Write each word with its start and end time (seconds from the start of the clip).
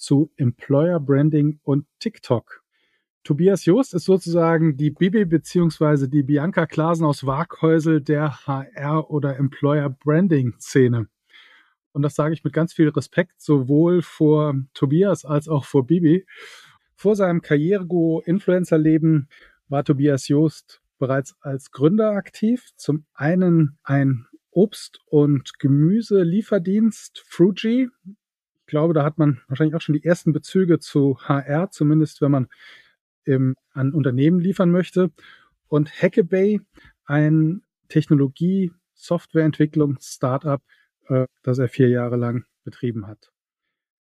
zu 0.00 0.32
Employer 0.36 0.98
Branding 0.98 1.60
und 1.62 1.86
TikTok. 1.98 2.62
Tobias 3.22 3.66
Joost 3.66 3.92
ist 3.94 4.06
sozusagen 4.06 4.76
die 4.76 4.90
Bibi 4.90 5.26
beziehungsweise 5.26 6.08
die 6.08 6.22
Bianca 6.22 6.66
Klasen 6.66 7.04
aus 7.04 7.26
Waghäusel 7.26 8.00
der 8.00 8.46
HR 8.46 9.10
oder 9.10 9.36
Employer 9.36 9.90
Branding 9.90 10.54
Szene. 10.58 11.06
Und 11.92 12.02
das 12.02 12.14
sage 12.14 12.32
ich 12.34 12.44
mit 12.44 12.52
ganz 12.54 12.72
viel 12.72 12.88
Respekt 12.88 13.40
sowohl 13.42 14.00
vor 14.00 14.54
Tobias 14.74 15.24
als 15.24 15.48
auch 15.48 15.64
vor 15.64 15.86
Bibi. 15.86 16.24
Vor 16.94 17.14
seinem 17.14 17.42
Karrierego-Influencer-Leben 17.42 19.28
war 19.68 19.84
Tobias 19.84 20.28
Joost 20.28 20.80
bereits 20.98 21.36
als 21.40 21.72
Gründer 21.72 22.12
aktiv. 22.12 22.70
Zum 22.76 23.04
einen 23.12 23.78
ein 23.82 24.26
Obst- 24.50 25.00
und 25.06 25.58
Gemüselieferdienst 25.58 27.22
Fruji, 27.26 27.88
glaube, 28.70 28.94
da 28.94 29.04
hat 29.04 29.18
man 29.18 29.40
wahrscheinlich 29.48 29.74
auch 29.74 29.80
schon 29.80 29.94
die 29.94 30.04
ersten 30.04 30.32
Bezüge 30.32 30.78
zu 30.78 31.18
HR, 31.20 31.70
zumindest 31.70 32.22
wenn 32.22 32.30
man 32.30 32.48
im, 33.24 33.54
an 33.72 33.92
Unternehmen 33.92 34.40
liefern 34.40 34.70
möchte. 34.70 35.10
Und 35.68 35.90
Hackabay, 35.90 36.60
ein 37.04 37.62
Technologie, 37.88 38.72
Softwareentwicklung, 38.94 39.98
Startup, 40.00 40.62
äh, 41.08 41.26
das 41.42 41.58
er 41.58 41.68
vier 41.68 41.88
Jahre 41.88 42.16
lang 42.16 42.44
betrieben 42.64 43.06
hat. 43.06 43.30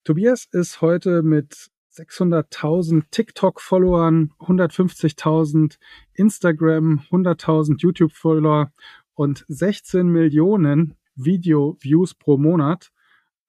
Tobias 0.04 0.48
ist 0.52 0.82
heute 0.82 1.24
mit 1.24 1.70
600.000 1.94 3.04
TikTok-Followern, 3.10 4.32
150.000 4.40 5.78
Instagram, 6.14 7.04
100.000 7.10 7.78
YouTube-Follower 7.80 8.72
und 9.14 9.46
16 9.48 10.08
Millionen 10.08 10.96
Video-Views 11.16 12.16
pro 12.16 12.38
Monat 12.38 12.92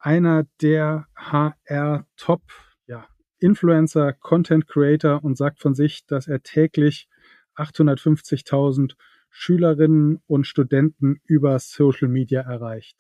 einer 0.06 0.46
der 0.62 1.08
HR 1.16 2.06
Top 2.16 2.42
ja, 2.86 3.08
Influencer, 3.40 4.12
Content 4.12 4.68
Creator 4.68 5.24
und 5.24 5.36
sagt 5.36 5.58
von 5.58 5.74
sich, 5.74 6.06
dass 6.06 6.28
er 6.28 6.44
täglich 6.44 7.08
850.000 7.56 8.94
Schülerinnen 9.30 10.22
und 10.28 10.46
Studenten 10.46 11.20
über 11.24 11.58
Social 11.58 12.06
Media 12.06 12.42
erreicht. 12.42 12.96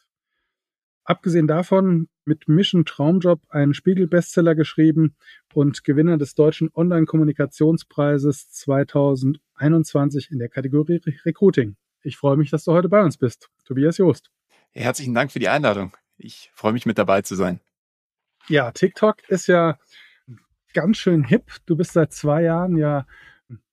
Abgesehen 1.04 1.46
davon 1.46 2.08
mit 2.24 2.48
Mission 2.48 2.84
Traumjob 2.84 3.40
einen 3.50 3.72
Spiegel-Bestseller 3.72 4.56
geschrieben 4.56 5.14
und 5.54 5.84
Gewinner 5.84 6.18
des 6.18 6.34
Deutschen 6.34 6.70
Online-Kommunikationspreises 6.74 8.50
2021 8.50 10.32
in 10.32 10.40
der 10.40 10.48
Kategorie 10.48 11.00
Recruiting. 11.24 11.76
Ich 12.02 12.16
freue 12.16 12.36
mich, 12.36 12.50
dass 12.50 12.64
du 12.64 12.72
heute 12.72 12.88
bei 12.88 13.04
uns 13.04 13.16
bist. 13.16 13.48
Tobias 13.64 13.98
Joost. 13.98 14.32
Herzlichen 14.72 15.14
Dank 15.14 15.30
für 15.30 15.38
die 15.38 15.48
Einladung. 15.48 15.96
Ich 16.18 16.50
freue 16.54 16.72
mich 16.72 16.86
mit 16.86 16.98
dabei 16.98 17.22
zu 17.22 17.34
sein. 17.34 17.60
Ja, 18.48 18.70
TikTok 18.70 19.28
ist 19.28 19.48
ja 19.48 19.78
ganz 20.72 20.98
schön 20.98 21.24
hip. 21.24 21.52
Du 21.66 21.76
bist 21.76 21.92
seit 21.92 22.12
zwei 22.12 22.42
Jahren 22.42 22.76
ja 22.76 23.06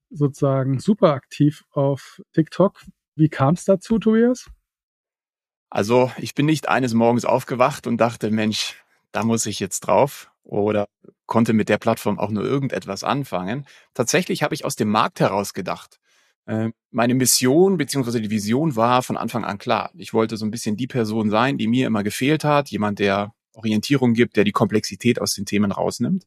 sozusagen 0.10 0.80
super 0.80 1.14
aktiv 1.14 1.64
auf 1.72 2.22
TikTok. 2.34 2.82
Wie 3.16 3.30
kam 3.30 3.56
es 3.56 3.66
dazu, 3.66 4.00
Tobias? 4.00 4.50
Also 5.70 6.12
ich 6.18 6.36
bin 6.36 6.46
nicht 6.46 6.70
eines 6.70 6.94
Morgens 6.94 7.26
aufgewacht 7.26 7.88
und 7.88 7.98
dachte, 7.98 8.30
Mensch, 8.30 8.84
da 9.12 9.24
muss 9.24 9.46
ich 9.46 9.60
jetzt 9.60 9.82
drauf 9.82 10.32
oder 10.44 10.88
konnte 11.26 11.54
mit 11.54 11.70
der 11.70 11.78
Plattform 11.78 12.20
auch 12.20 12.30
nur 12.30 12.44
irgendetwas 12.44 13.04
anfangen. 13.04 13.66
Tatsächlich 13.94 14.44
habe 14.44 14.54
ich 14.54 14.66
aus 14.66 14.76
dem 14.76 14.90
Markt 14.90 15.20
heraus 15.20 15.54
gedacht. 15.54 16.00
Äh, 16.46 16.72
meine 16.92 17.14
Mission 17.16 17.78
beziehungsweise 17.78 18.22
die 18.22 18.30
Vision 18.30 18.76
war 18.76 19.04
von 19.04 19.18
Anfang 19.18 19.46
an 19.46 19.58
klar. 19.58 19.92
Ich 19.96 20.14
wollte 20.14 20.38
so 20.38 20.46
ein 20.46 20.52
bisschen 20.52 20.76
die 20.76 20.88
Person 20.88 21.30
sein, 21.30 21.58
die 21.58 21.68
mir 21.68 21.88
immer 21.88 22.04
gefehlt 22.04 22.44
hat, 22.44 22.70
jemand, 22.70 23.00
der 23.00 23.34
Orientierung 23.54 24.14
gibt, 24.14 24.36
der 24.36 24.44
die 24.44 24.52
Komplexität 24.52 25.22
aus 25.22 25.34
den 25.34 25.46
Themen 25.46 25.72
rausnimmt. 25.72 26.26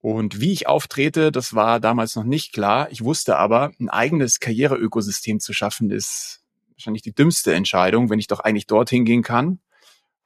Und 0.00 0.40
wie 0.40 0.52
ich 0.52 0.66
auftrete, 0.66 1.30
das 1.30 1.54
war 1.54 1.78
damals 1.78 2.16
noch 2.16 2.24
nicht 2.24 2.52
klar. 2.52 2.90
Ich 2.90 3.04
wusste 3.04 3.36
aber, 3.36 3.72
ein 3.78 3.88
eigenes 3.88 4.40
Karriereökosystem 4.40 5.38
zu 5.38 5.52
schaffen, 5.52 5.90
ist 5.90 6.42
wahrscheinlich 6.74 7.02
die 7.02 7.14
dümmste 7.14 7.54
Entscheidung, 7.54 8.10
wenn 8.10 8.18
ich 8.18 8.26
doch 8.26 8.40
eigentlich 8.40 8.66
dorthin 8.66 9.04
gehen 9.04 9.22
kann, 9.22 9.60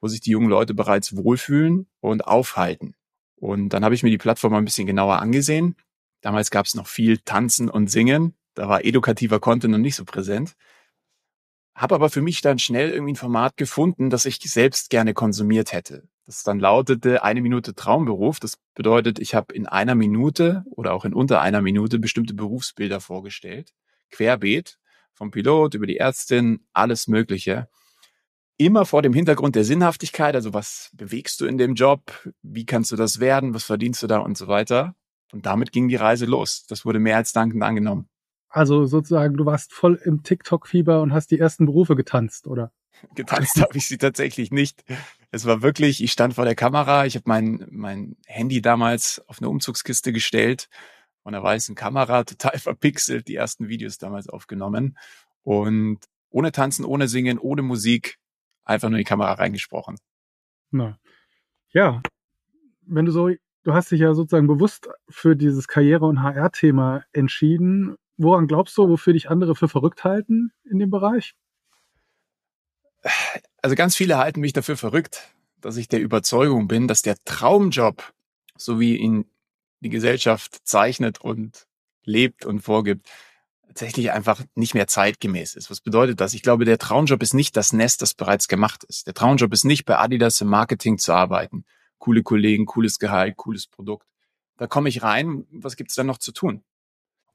wo 0.01 0.07
sich 0.07 0.19
die 0.19 0.31
jungen 0.31 0.49
Leute 0.49 0.73
bereits 0.73 1.15
wohlfühlen 1.15 1.87
und 1.99 2.25
aufhalten. 2.25 2.95
Und 3.35 3.69
dann 3.69 3.85
habe 3.85 3.93
ich 3.93 4.01
mir 4.01 4.09
die 4.09 4.17
Plattform 4.17 4.55
ein 4.55 4.65
bisschen 4.65 4.87
genauer 4.87 5.19
angesehen. 5.19 5.75
Damals 6.21 6.49
gab 6.49 6.65
es 6.65 6.73
noch 6.73 6.87
viel 6.87 7.19
Tanzen 7.19 7.69
und 7.69 7.91
Singen. 7.91 8.33
Da 8.57 8.67
war 8.67 8.83
edukativer 8.83 9.39
Content 9.39 9.71
noch 9.71 9.77
nicht 9.77 9.95
so 9.95 10.03
präsent. 10.03 10.55
Habe 11.75 11.93
aber 11.93 12.09
für 12.09 12.23
mich 12.23 12.41
dann 12.41 12.57
schnell 12.57 12.89
irgendwie 12.89 13.13
ein 13.13 13.17
Format 13.17 13.55
gefunden, 13.55 14.09
das 14.09 14.25
ich 14.25 14.39
selbst 14.39 14.89
gerne 14.89 15.13
konsumiert 15.13 15.73
hätte. 15.73 16.09
Das 16.25 16.41
dann 16.41 16.59
lautete 16.59 17.23
eine 17.23 17.41
Minute 17.41 17.75
Traumberuf. 17.75 18.39
Das 18.39 18.57
bedeutet, 18.73 19.19
ich 19.19 19.35
habe 19.35 19.53
in 19.53 19.67
einer 19.67 19.93
Minute 19.93 20.63
oder 20.71 20.93
auch 20.93 21.05
in 21.05 21.13
unter 21.13 21.39
einer 21.39 21.61
Minute 21.61 21.99
bestimmte 21.99 22.33
Berufsbilder 22.33 22.99
vorgestellt. 22.99 23.75
Querbeet, 24.09 24.79
vom 25.13 25.29
Pilot 25.29 25.75
über 25.75 25.85
die 25.85 25.97
Ärztin, 25.97 26.65
alles 26.73 27.07
Mögliche. 27.07 27.69
Immer 28.57 28.87
vor 28.87 29.03
dem 29.03 29.13
Hintergrund 29.13 29.55
der 29.55 29.65
Sinnhaftigkeit, 29.65 30.33
also 30.33 30.55
was 30.55 30.89
bewegst 30.93 31.41
du 31.41 31.45
in 31.45 31.59
dem 31.59 31.75
Job, 31.75 32.01
wie 32.41 32.65
kannst 32.65 32.91
du 32.91 32.95
das 32.95 33.19
werden, 33.19 33.53
was 33.53 33.65
verdienst 33.65 34.01
du 34.01 34.07
da 34.07 34.17
und 34.17 34.35
so 34.35 34.47
weiter. 34.47 34.95
Und 35.31 35.45
damit 35.45 35.71
ging 35.71 35.89
die 35.89 35.95
Reise 35.95 36.25
los. 36.25 36.65
Das 36.65 36.85
wurde 36.85 36.97
mehr 36.97 37.17
als 37.17 37.33
dankend 37.33 37.61
angenommen. 37.61 38.09
Also 38.49 38.85
sozusagen, 38.85 39.35
du 39.35 39.45
warst 39.45 39.73
voll 39.73 39.99
im 40.03 40.23
TikTok-Fieber 40.23 41.01
und 41.01 41.13
hast 41.13 41.31
die 41.31 41.39
ersten 41.39 41.65
Berufe 41.65 41.95
getanzt, 41.95 42.47
oder? 42.47 42.71
Getanzt 43.15 43.57
habe 43.61 43.77
ich 43.77 43.87
sie 43.87 43.97
tatsächlich 43.97 44.51
nicht. 44.51 44.83
Es 45.31 45.45
war 45.45 45.61
wirklich, 45.61 46.03
ich 46.03 46.11
stand 46.11 46.33
vor 46.33 46.45
der 46.45 46.55
Kamera, 46.55 47.05
ich 47.05 47.15
habe 47.15 47.25
mein, 47.27 47.67
mein 47.69 48.15
Handy 48.25 48.61
damals 48.61 49.21
auf 49.27 49.39
eine 49.39 49.49
Umzugskiste 49.49 50.13
gestellt 50.13 50.69
von 51.23 51.35
einer 51.35 51.43
weißen 51.43 51.75
Kamera, 51.75 52.23
total 52.23 52.57
verpixelt, 52.57 53.27
die 53.27 53.35
ersten 53.35 53.67
Videos 53.67 53.97
damals 53.97 54.29
aufgenommen. 54.29 54.97
Und 55.43 55.99
ohne 56.29 56.51
Tanzen, 56.51 56.85
ohne 56.85 57.07
Singen, 57.07 57.37
ohne 57.39 57.61
Musik, 57.61 58.17
einfach 58.63 58.89
nur 58.89 58.97
in 58.97 59.03
die 59.03 59.09
Kamera 59.09 59.33
reingesprochen. 59.33 59.97
Na. 60.71 60.97
Ja, 61.69 62.01
wenn 62.81 63.05
du 63.05 63.11
so, 63.11 63.29
du 63.63 63.73
hast 63.73 63.91
dich 63.91 63.99
ja 63.99 64.13
sozusagen 64.13 64.47
bewusst 64.47 64.89
für 65.09 65.35
dieses 65.35 65.67
Karriere- 65.67 66.05
und 66.05 66.23
HR-Thema 66.23 67.03
entschieden 67.11 67.97
woran 68.17 68.47
glaubst 68.47 68.77
du, 68.77 68.89
wofür 68.89 69.13
dich 69.13 69.29
andere 69.29 69.55
für 69.55 69.67
verrückt 69.67 70.03
halten 70.03 70.51
in 70.63 70.79
dem 70.79 70.89
Bereich? 70.89 71.35
Also 73.61 73.75
ganz 73.75 73.95
viele 73.95 74.17
halten 74.17 74.41
mich 74.41 74.53
dafür 74.53 74.77
verrückt, 74.77 75.33
dass 75.61 75.77
ich 75.77 75.87
der 75.87 76.01
Überzeugung 76.01 76.67
bin, 76.67 76.87
dass 76.87 77.01
der 77.01 77.15
Traumjob, 77.25 78.13
so 78.57 78.79
wie 78.79 78.97
ihn 78.97 79.25
die 79.79 79.89
Gesellschaft 79.89 80.59
zeichnet 80.63 81.21
und 81.21 81.67
lebt 82.03 82.45
und 82.45 82.61
vorgibt, 82.61 83.07
tatsächlich 83.67 84.11
einfach 84.11 84.41
nicht 84.55 84.73
mehr 84.73 84.87
zeitgemäß 84.87 85.55
ist. 85.55 85.69
Was 85.69 85.81
bedeutet 85.81 86.19
das? 86.19 86.33
Ich 86.33 86.41
glaube, 86.41 86.65
der 86.65 86.79
Traumjob 86.79 87.21
ist 87.21 87.35
nicht 87.35 87.55
das 87.55 87.73
Nest, 87.73 88.01
das 88.01 88.15
bereits 88.15 88.47
gemacht 88.47 88.83
ist. 88.85 89.05
Der 89.05 89.13
Traumjob 89.13 89.53
ist 89.53 89.65
nicht 89.65 89.85
bei 89.85 89.97
Adidas 89.97 90.41
im 90.41 90.47
Marketing 90.47 90.97
zu 90.97 91.13
arbeiten. 91.13 91.63
Coole 91.99 92.23
Kollegen, 92.23 92.65
cooles 92.65 92.97
Gehalt, 92.97 93.37
cooles 93.37 93.67
Produkt. 93.67 94.07
Da 94.57 94.65
komme 94.65 94.89
ich 94.89 95.03
rein. 95.03 95.45
Was 95.51 95.75
gibt's 95.75 95.93
dann 95.93 96.07
noch 96.07 96.17
zu 96.17 96.31
tun? 96.31 96.63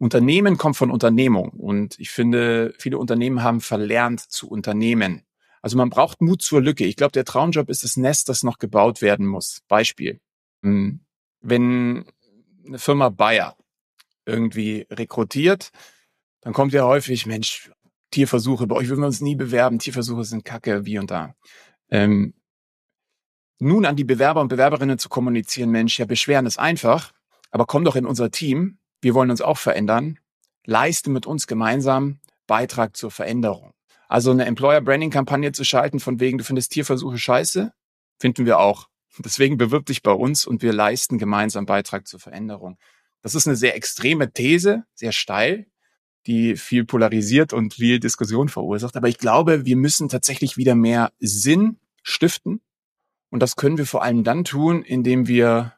Unternehmen 0.02 0.58
kommt 0.58 0.76
von 0.76 0.90
Unternehmung 0.90 1.50
und 1.50 1.96
ich 2.00 2.10
finde, 2.10 2.74
viele 2.76 2.98
Unternehmen 2.98 3.44
haben 3.44 3.60
verlernt 3.60 4.18
zu 4.18 4.50
unternehmen. 4.50 5.22
Also 5.60 5.76
man 5.76 5.90
braucht 5.90 6.20
Mut 6.20 6.42
zur 6.42 6.60
Lücke. 6.60 6.84
Ich 6.84 6.96
glaube, 6.96 7.12
der 7.12 7.24
Traumjob 7.24 7.70
ist 7.70 7.84
das 7.84 7.96
Nest, 7.96 8.28
das 8.28 8.42
noch 8.42 8.58
gebaut 8.58 9.00
werden 9.00 9.28
muss. 9.28 9.62
Beispiel. 9.68 10.20
Hm, 10.64 11.04
wenn 11.40 12.04
eine 12.66 12.80
Firma 12.80 13.10
Bayer 13.10 13.56
irgendwie 14.26 14.88
rekrutiert, 14.90 15.70
dann 16.40 16.52
kommt 16.52 16.72
ja 16.72 16.84
häufig, 16.84 17.26
Mensch, 17.26 17.70
Tierversuche, 18.10 18.66
bei 18.66 18.74
euch 18.74 18.88
würden 18.88 19.02
wir 19.02 19.06
uns 19.06 19.20
nie 19.20 19.36
bewerben, 19.36 19.78
Tierversuche 19.78 20.24
sind 20.24 20.44
kacke, 20.44 20.84
wie 20.84 20.98
und 20.98 21.12
da. 21.12 21.36
Ähm, 21.90 22.34
nun 23.60 23.86
an 23.86 23.94
die 23.94 24.02
Bewerber 24.02 24.40
und 24.40 24.48
Bewerberinnen 24.48 24.98
zu 24.98 25.08
kommunizieren, 25.08 25.70
Mensch, 25.70 25.96
ja, 26.00 26.06
beschweren 26.06 26.46
ist 26.46 26.58
einfach, 26.58 27.12
aber 27.52 27.66
komm 27.66 27.84
doch 27.84 27.94
in 27.94 28.04
unser 28.04 28.32
Team, 28.32 28.78
wir 29.02 29.14
wollen 29.14 29.30
uns 29.30 29.42
auch 29.42 29.58
verändern, 29.58 30.18
leiste 30.64 31.10
mit 31.10 31.26
uns 31.26 31.46
gemeinsam 31.46 32.20
Beitrag 32.46 32.96
zur 32.96 33.10
Veränderung. 33.10 33.74
Also 34.08 34.30
eine 34.30 34.46
Employer 34.46 34.80
Branding 34.80 35.10
Kampagne 35.10 35.52
zu 35.52 35.64
schalten 35.64 36.00
von 36.00 36.20
wegen, 36.20 36.38
du 36.38 36.44
findest 36.44 36.72
Tierversuche 36.72 37.18
scheiße, 37.18 37.72
finden 38.18 38.46
wir 38.46 38.58
auch. 38.58 38.88
Deswegen 39.18 39.58
bewirb 39.58 39.86
dich 39.86 40.02
bei 40.02 40.12
uns 40.12 40.46
und 40.46 40.62
wir 40.62 40.72
leisten 40.72 41.18
gemeinsam 41.18 41.66
Beitrag 41.66 42.06
zur 42.06 42.20
Veränderung. 42.20 42.78
Das 43.20 43.34
ist 43.34 43.46
eine 43.46 43.56
sehr 43.56 43.76
extreme 43.76 44.32
These, 44.32 44.84
sehr 44.94 45.12
steil, 45.12 45.66
die 46.26 46.56
viel 46.56 46.84
polarisiert 46.84 47.52
und 47.52 47.74
viel 47.74 48.00
Diskussion 48.00 48.48
verursacht. 48.48 48.96
Aber 48.96 49.08
ich 49.08 49.18
glaube, 49.18 49.64
wir 49.64 49.76
müssen 49.76 50.08
tatsächlich 50.08 50.56
wieder 50.56 50.74
mehr 50.74 51.12
Sinn 51.18 51.78
stiften. 52.02 52.60
Und 53.30 53.40
das 53.40 53.56
können 53.56 53.78
wir 53.78 53.86
vor 53.86 54.02
allem 54.02 54.24
dann 54.24 54.44
tun, 54.44 54.82
indem 54.82 55.26
wir 55.26 55.74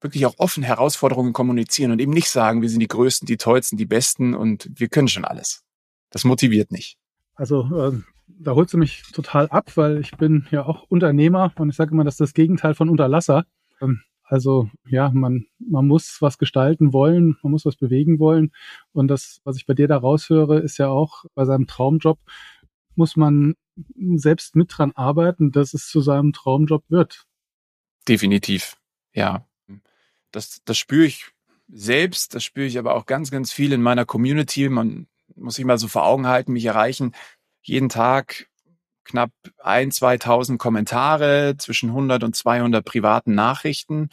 wirklich 0.00 0.26
auch 0.26 0.34
offen 0.38 0.62
Herausforderungen 0.62 1.32
kommunizieren 1.32 1.90
und 1.90 2.00
eben 2.00 2.12
nicht 2.12 2.30
sagen, 2.30 2.62
wir 2.62 2.68
sind 2.68 2.80
die 2.80 2.88
Größten, 2.88 3.26
die 3.26 3.36
Tollsten, 3.36 3.76
die 3.76 3.86
Besten 3.86 4.34
und 4.34 4.68
wir 4.74 4.88
können 4.88 5.08
schon 5.08 5.24
alles. 5.24 5.64
Das 6.10 6.24
motiviert 6.24 6.70
nicht. 6.70 6.98
Also 7.34 7.62
äh, 7.76 7.92
da 8.26 8.54
holst 8.54 8.74
du 8.74 8.78
mich 8.78 9.02
total 9.12 9.48
ab, 9.48 9.76
weil 9.76 9.98
ich 9.98 10.12
bin 10.12 10.46
ja 10.50 10.64
auch 10.64 10.84
Unternehmer 10.88 11.52
und 11.56 11.70
ich 11.70 11.76
sage 11.76 11.92
immer, 11.92 12.04
das 12.04 12.14
ist 12.14 12.20
das 12.20 12.34
Gegenteil 12.34 12.74
von 12.74 12.88
Unterlasser. 12.88 13.44
Ähm, 13.80 14.02
also 14.24 14.70
ja, 14.86 15.10
man, 15.10 15.46
man 15.58 15.86
muss 15.86 16.18
was 16.20 16.38
gestalten 16.38 16.92
wollen, 16.92 17.36
man 17.42 17.52
muss 17.52 17.64
was 17.64 17.76
bewegen 17.76 18.18
wollen. 18.18 18.52
Und 18.92 19.08
das, 19.08 19.40
was 19.44 19.56
ich 19.56 19.66
bei 19.66 19.74
dir 19.74 19.88
da 19.88 19.96
raushöre, 19.96 20.58
ist 20.58 20.78
ja 20.78 20.88
auch 20.88 21.24
bei 21.34 21.44
seinem 21.44 21.66
Traumjob, 21.66 22.18
muss 22.94 23.16
man 23.16 23.54
selbst 24.16 24.54
mit 24.54 24.70
dran 24.76 24.92
arbeiten, 24.94 25.50
dass 25.50 25.72
es 25.72 25.88
zu 25.88 26.00
seinem 26.00 26.32
Traumjob 26.32 26.84
wird. 26.88 27.24
Definitiv, 28.06 28.76
ja. 29.12 29.47
Das, 30.38 30.62
das 30.64 30.78
spüre 30.78 31.04
ich 31.04 31.32
selbst, 31.66 32.32
das 32.36 32.44
spüre 32.44 32.66
ich 32.66 32.78
aber 32.78 32.94
auch 32.94 33.06
ganz, 33.06 33.32
ganz 33.32 33.50
viel 33.50 33.72
in 33.72 33.82
meiner 33.82 34.04
Community. 34.04 34.68
Man 34.68 35.08
muss 35.34 35.56
sich 35.56 35.64
mal 35.64 35.78
so 35.78 35.88
vor 35.88 36.06
Augen 36.06 36.28
halten, 36.28 36.52
mich 36.52 36.64
erreichen 36.64 37.12
jeden 37.60 37.88
Tag 37.88 38.46
knapp 39.02 39.32
ein, 39.58 39.90
2000 39.90 40.56
Kommentare, 40.56 41.56
zwischen 41.58 41.88
100 41.88 42.22
und 42.22 42.36
200 42.36 42.84
privaten 42.84 43.34
Nachrichten. 43.34 44.10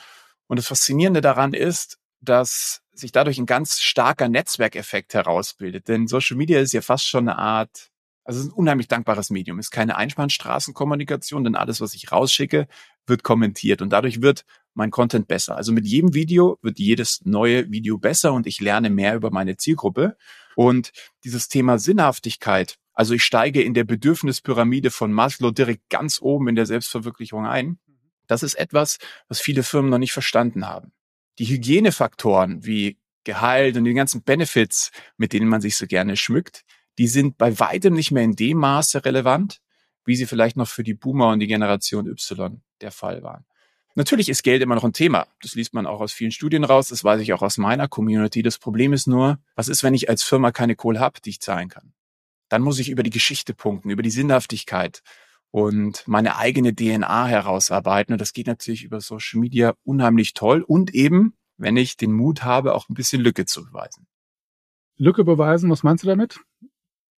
Und 0.47 0.57
das 0.57 0.65
Faszinierende 0.65 1.21
daran 1.21 1.53
ist, 1.53 1.99
dass 2.21 2.81
sich 2.91 3.11
dadurch 3.11 3.37
ein 3.37 3.45
ganz 3.45 3.81
starker 3.81 4.27
Netzwerkeffekt 4.27 5.13
herausbildet. 5.13 5.87
Denn 5.89 6.07
Social 6.07 6.37
Media 6.37 6.59
ist 6.59 6.73
ja 6.73 6.81
fast 6.81 7.07
schon 7.07 7.29
eine 7.29 7.37
Art, 7.37 7.91
also 8.23 8.39
es 8.39 8.47
ist 8.47 8.51
ein 8.51 8.55
unheimlich 8.55 8.87
dankbares 8.87 9.29
Medium. 9.29 9.59
Es 9.59 9.67
ist 9.67 9.71
keine 9.71 9.95
Einbahnstraßenkommunikation, 9.95 11.43
denn 11.43 11.55
alles, 11.55 11.81
was 11.81 11.93
ich 11.93 12.11
rausschicke, 12.11 12.67
wird 13.05 13.21
kommentiert 13.21 13.83
und 13.83 13.91
dadurch 13.91 14.23
wird 14.23 14.43
mein 14.75 14.91
Content 14.91 15.27
besser. 15.27 15.57
Also 15.57 15.71
mit 15.71 15.85
jedem 15.85 16.13
Video 16.13 16.59
wird 16.61 16.79
jedes 16.79 17.21
neue 17.25 17.71
Video 17.71 17.97
besser 17.97 18.33
und 18.33 18.45
ich 18.45 18.61
lerne 18.61 18.89
mehr 18.89 19.15
über 19.15 19.31
meine 19.31 19.57
Zielgruppe. 19.57 20.17
Und 20.55 20.91
dieses 21.23 21.47
Thema 21.47 21.79
Sinnhaftigkeit, 21.79 22.77
also 22.93 23.13
ich 23.13 23.23
steige 23.23 23.61
in 23.61 23.73
der 23.73 23.83
Bedürfnispyramide 23.83 24.91
von 24.91 25.11
Maslow 25.11 25.51
direkt 25.51 25.89
ganz 25.89 26.21
oben 26.21 26.47
in 26.47 26.55
der 26.55 26.65
Selbstverwirklichung 26.65 27.45
ein. 27.45 27.79
Das 28.27 28.43
ist 28.43 28.55
etwas, 28.55 28.97
was 29.27 29.39
viele 29.39 29.63
Firmen 29.63 29.91
noch 29.91 29.97
nicht 29.97 30.13
verstanden 30.13 30.67
haben. 30.67 30.91
Die 31.39 31.45
Hygienefaktoren 31.45 32.65
wie 32.65 32.97
Gehalt 33.23 33.75
und 33.75 33.85
die 33.85 33.93
ganzen 33.93 34.23
Benefits, 34.23 34.91
mit 35.17 35.33
denen 35.33 35.47
man 35.47 35.59
sich 35.59 35.75
so 35.75 35.87
gerne 35.87 36.15
schmückt, 36.15 36.63
die 36.97 37.07
sind 37.07 37.37
bei 37.37 37.59
weitem 37.59 37.93
nicht 37.93 38.11
mehr 38.11 38.23
in 38.23 38.35
dem 38.35 38.57
Maße 38.59 39.03
relevant, 39.03 39.61
wie 40.05 40.15
sie 40.15 40.27
vielleicht 40.27 40.55
noch 40.55 40.67
für 40.67 40.83
die 40.83 40.93
Boomer 40.93 41.29
und 41.29 41.39
die 41.39 41.47
Generation 41.47 42.07
Y 42.07 42.61
der 42.81 42.91
Fall 42.91 43.23
waren. 43.23 43.45
Natürlich 43.97 44.27
ist 44.27 44.43
Geld 44.43 44.61
immer 44.61 44.75
noch 44.75 44.83
ein 44.83 44.91
Thema. 44.91 45.27
Das 45.41 45.55
liest 45.55 45.73
man 45.73 45.87
auch 45.87 46.01
aus 46.01 46.11
vielen 46.11 46.31
Studien 46.31 46.65
raus. 46.65 46.89
Das 46.89 47.05
weiß 47.05 47.21
ich 47.21 47.31
auch 47.31 47.41
aus 47.41 47.57
meiner 47.57 47.87
Community. 47.87 48.43
Das 48.43 48.57
Problem 48.57 48.91
ist 48.91 49.07
nur, 49.07 49.39
was 49.55 49.69
ist, 49.69 49.83
wenn 49.83 49.93
ich 49.93 50.09
als 50.09 50.21
Firma 50.21 50.51
keine 50.51 50.75
Kohle 50.75 50.99
habe, 50.99 51.21
die 51.23 51.29
ich 51.29 51.39
zahlen 51.39 51.69
kann? 51.69 51.93
Dann 52.49 52.61
muss 52.61 52.77
ich 52.79 52.89
über 52.89 53.03
die 53.03 53.09
Geschichte 53.09 53.53
punkten, 53.53 53.89
über 53.89 54.03
die 54.03 54.09
Sinnhaftigkeit 54.09 55.01
und 55.49 56.05
meine 56.07 56.35
eigene 56.35 56.75
DNA 56.75 57.27
herausarbeiten. 57.27 58.13
Und 58.13 58.19
das 58.19 58.33
geht 58.33 58.47
natürlich 58.47 58.83
über 58.83 58.99
Social 58.99 59.39
Media 59.39 59.73
unheimlich 59.85 60.33
toll 60.33 60.61
und 60.61 60.93
eben, 60.93 61.33
wenn 61.55 61.77
ich 61.77 61.95
den 61.95 62.11
Mut 62.11 62.43
habe, 62.43 62.75
auch 62.75 62.89
ein 62.89 62.95
bisschen 62.95 63.21
Lücke 63.21 63.45
zu 63.45 63.63
beweisen. 63.63 64.07
Lücke 64.97 65.23
beweisen, 65.23 65.69
was 65.69 65.83
meinst 65.83 66.03
du 66.03 66.07
damit? 66.07 66.41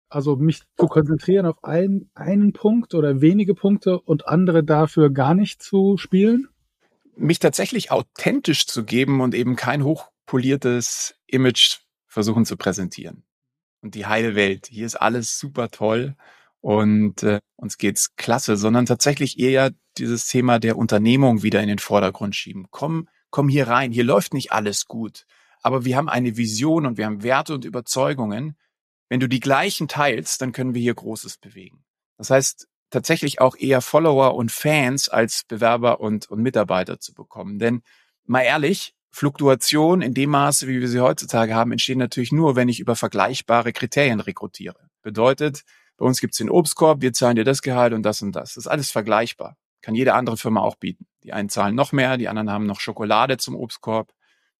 Also 0.10 0.36
mich 0.36 0.62
zu 0.78 0.86
konzentrieren 0.86 1.48
auf 1.48 1.64
ein, 1.64 2.12
einen 2.14 2.54
Punkt 2.54 2.94
oder 2.94 3.20
wenige 3.20 3.56
Punkte 3.56 4.00
und 4.00 4.28
andere 4.28 4.64
dafür 4.64 5.10
gar 5.10 5.34
nicht 5.34 5.64
zu 5.64 5.98
spielen? 5.98 6.48
Mich 7.18 7.40
tatsächlich 7.40 7.92
authentisch 7.92 8.68
zu 8.68 8.84
geben 8.86 9.22
und 9.22 9.34
eben 9.34 9.56
kein 9.56 9.84
hochpoliertes 9.84 11.16
Image 11.26 11.80
versuchen 12.06 12.46
zu 12.46 12.58
präsentieren. 12.58 13.24
Und 13.82 13.96
die 13.96 14.06
heile 14.06 14.36
Welt, 14.36 14.68
hier 14.68 14.86
ist 14.86 14.96
alles 14.96 15.40
super 15.40 15.70
toll 15.70 16.16
und 16.62 17.24
äh, 17.24 17.40
uns 17.56 17.78
geht's 17.78 18.16
klasse, 18.16 18.58
sondern 18.58 18.86
tatsächlich 18.86 19.40
eher 19.40 19.72
dieses 19.98 20.28
Thema 20.28 20.60
der 20.60 20.78
Unternehmung 20.78 21.44
wieder 21.44 21.62
in 21.62 21.68
den 21.68 21.80
Vordergrund 21.80 22.36
schieben. 22.36 22.68
Komm, 22.72 23.08
komm 23.30 23.50
hier 23.50 23.68
rein, 23.68 23.92
hier 23.92 24.04
läuft 24.04 24.34
nicht 24.34 24.52
alles 24.52 24.86
gut, 24.86 25.26
aber 25.62 25.86
wir 25.86 25.98
haben 25.98 26.10
eine 26.10 26.38
Vision 26.38 26.86
und 26.86 26.98
wir 26.98 27.06
haben 27.06 27.24
Werte 27.24 27.54
und 27.54 27.66
Überzeugungen, 27.66 28.58
wenn 29.10 29.20
du 29.20 29.28
die 29.28 29.40
gleichen 29.40 29.88
teilst, 29.88 30.42
dann 30.42 30.52
können 30.52 30.74
wir 30.74 30.82
hier 30.82 30.96
Großes 30.96 31.38
bewegen. 31.38 31.84
Das 32.18 32.30
heißt, 32.30 32.68
tatsächlich 32.90 33.42
auch 33.42 33.56
eher 33.56 33.82
Follower 33.82 34.36
und 34.36 34.52
Fans 34.52 35.10
als 35.10 35.44
Bewerber 35.48 36.00
und, 36.00 36.30
und 36.30 36.42
Mitarbeiter 36.42 37.00
zu 37.00 37.14
bekommen. 37.14 37.60
Denn 37.60 37.82
mal 38.26 38.42
ehrlich, 38.42 38.94
Fluktuation 39.10 40.02
in 40.02 40.14
dem 40.14 40.30
Maße, 40.30 40.68
wie 40.68 40.80
wir 40.80 40.88
sie 40.88 41.00
heutzutage 41.00 41.56
haben, 41.56 41.72
entstehen 41.72 41.98
natürlich 41.98 42.32
nur, 42.32 42.56
wenn 42.56 42.70
ich 42.70 42.80
über 42.80 42.96
vergleichbare 42.96 43.74
Kriterien 43.74 44.20
rekrutiere. 44.20 44.90
Bedeutet, 45.02 45.64
bei 45.98 46.06
uns 46.06 46.22
gibt's 46.22 46.38
den 46.38 46.50
Obstkorb, 46.50 47.02
wir 47.02 47.14
zahlen 47.14 47.36
dir 47.36 47.44
das 47.44 47.62
Gehalt 47.62 47.94
und 47.94 48.04
das 48.04 48.22
und 48.22 48.34
das. 48.36 48.54
Das 48.54 48.66
ist 48.66 48.68
alles 48.68 48.92
vergleichbar. 48.92 49.58
Kann 49.82 49.96
jede 49.96 50.14
andere 50.14 50.38
Firma 50.38 50.62
auch 50.62 50.76
bieten. 50.76 51.08
Die 51.24 51.34
einen 51.34 51.50
zahlen 51.50 51.76
noch 51.76 51.92
mehr, 51.92 52.18
die 52.18 52.28
anderen 52.28 52.52
haben 52.52 52.66
noch 52.66 52.80
Schokolade 52.80 53.38
zum 53.38 53.56
Obstkorb. 53.56 54.12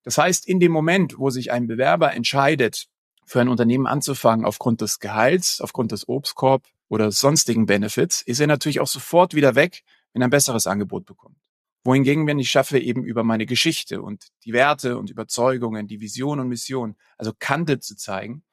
Das 0.04 0.18
heißt, 0.18 0.48
in 0.48 0.60
dem 0.60 0.72
Moment, 0.72 1.20
wo 1.20 1.30
sich 1.30 1.52
ein 1.52 1.68
Bewerber 1.68 2.14
entscheidet, 2.14 2.88
für 3.26 3.42
ein 3.42 3.50
Unternehmen 3.50 3.88
anzufangen 3.88 4.46
aufgrund 4.46 4.82
des 4.82 5.00
Gehalts, 5.00 5.60
aufgrund 5.60 5.92
des 5.92 6.08
Obstkorb 6.08 6.64
oder 6.90 7.12
sonstigen 7.12 7.66
Benefits, 7.66 8.22
ist 8.22 8.40
er 8.40 8.48
natürlich 8.48 8.80
auch 8.80 8.88
sofort 8.88 9.34
wieder 9.34 9.56
weg, 9.56 9.84
wenn 10.14 10.22
er 10.22 10.28
ein 10.28 10.32
besseres 10.32 10.68
Angebot 10.68 11.06
bekommt. 11.06 11.38
Wohingegen, 11.84 12.28
wenn 12.28 12.40
ich 12.40 12.50
schaffe, 12.50 12.80
eben 12.80 13.04
über 13.04 13.24
meine 13.24 13.46
Geschichte 13.46 14.02
und 14.02 14.28
die 14.44 14.54
Werte 14.54 14.98
und 14.98 15.10
Überzeugungen, 15.10 15.88
die 15.88 16.02
Vision 16.02 16.40
und 16.40 16.50
Mission, 16.50 16.96
also 17.18 17.34
Kante 17.38 17.80
zu 17.80 17.96
zeigen, 17.96 18.44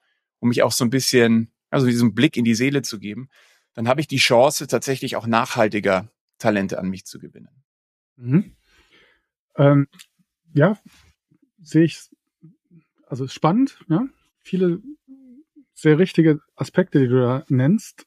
um 0.40 0.48
mich 0.48 0.62
auch 0.62 0.72
so 0.72 0.84
ein 0.84 0.90
bisschen, 0.90 1.52
also 1.70 1.86
diesen 1.86 2.14
Blick 2.14 2.36
in 2.36 2.44
die 2.44 2.54
Seele 2.54 2.82
zu 2.82 2.98
geben, 2.98 3.28
dann 3.72 3.88
habe 3.88 4.00
ich 4.00 4.06
die 4.06 4.18
Chance, 4.18 4.66
tatsächlich 4.66 5.16
auch 5.16 5.26
nachhaltiger 5.26 6.10
Talente 6.38 6.78
an 6.78 6.88
mich 6.88 7.06
zu 7.06 7.18
gewinnen. 7.18 7.64
Mhm. 8.16 8.56
Ähm, 9.56 9.88
ja, 10.52 10.78
sehe 11.60 11.84
ich, 11.84 12.00
also 13.06 13.26
spannend, 13.26 13.80
ja, 13.88 14.06
viele 14.40 14.80
sehr 15.74 15.98
richtige 15.98 16.40
Aspekte, 16.54 17.00
die 17.00 17.08
du 17.08 17.20
da 17.20 17.44
nennst. 17.48 18.06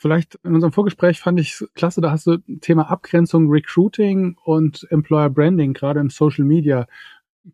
Vielleicht 0.00 0.36
in 0.44 0.54
unserem 0.54 0.72
Vorgespräch 0.72 1.20
fand 1.20 1.38
ich 1.38 1.62
klasse, 1.74 2.00
da 2.00 2.10
hast 2.10 2.26
du 2.26 2.38
Thema 2.62 2.90
Abgrenzung, 2.90 3.50
Recruiting 3.50 4.34
und 4.44 4.86
Employer 4.90 5.28
Branding, 5.28 5.74
gerade 5.74 6.00
im 6.00 6.08
Social 6.08 6.46
Media, 6.46 6.86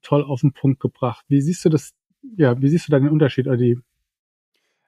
toll 0.01 0.23
auf 0.23 0.43
den 0.43 0.53
Punkt 0.53 0.79
gebracht. 0.79 1.25
Wie 1.27 1.41
siehst 1.41 1.65
du 1.65 1.71
das, 1.71 1.91
ja, 2.37 2.63
wie 2.63 2.69
siehst 2.69 2.87
du 2.87 2.93
da 2.93 3.01
den 3.01 3.09
Unterschied 3.09 3.47
die? 3.47 3.81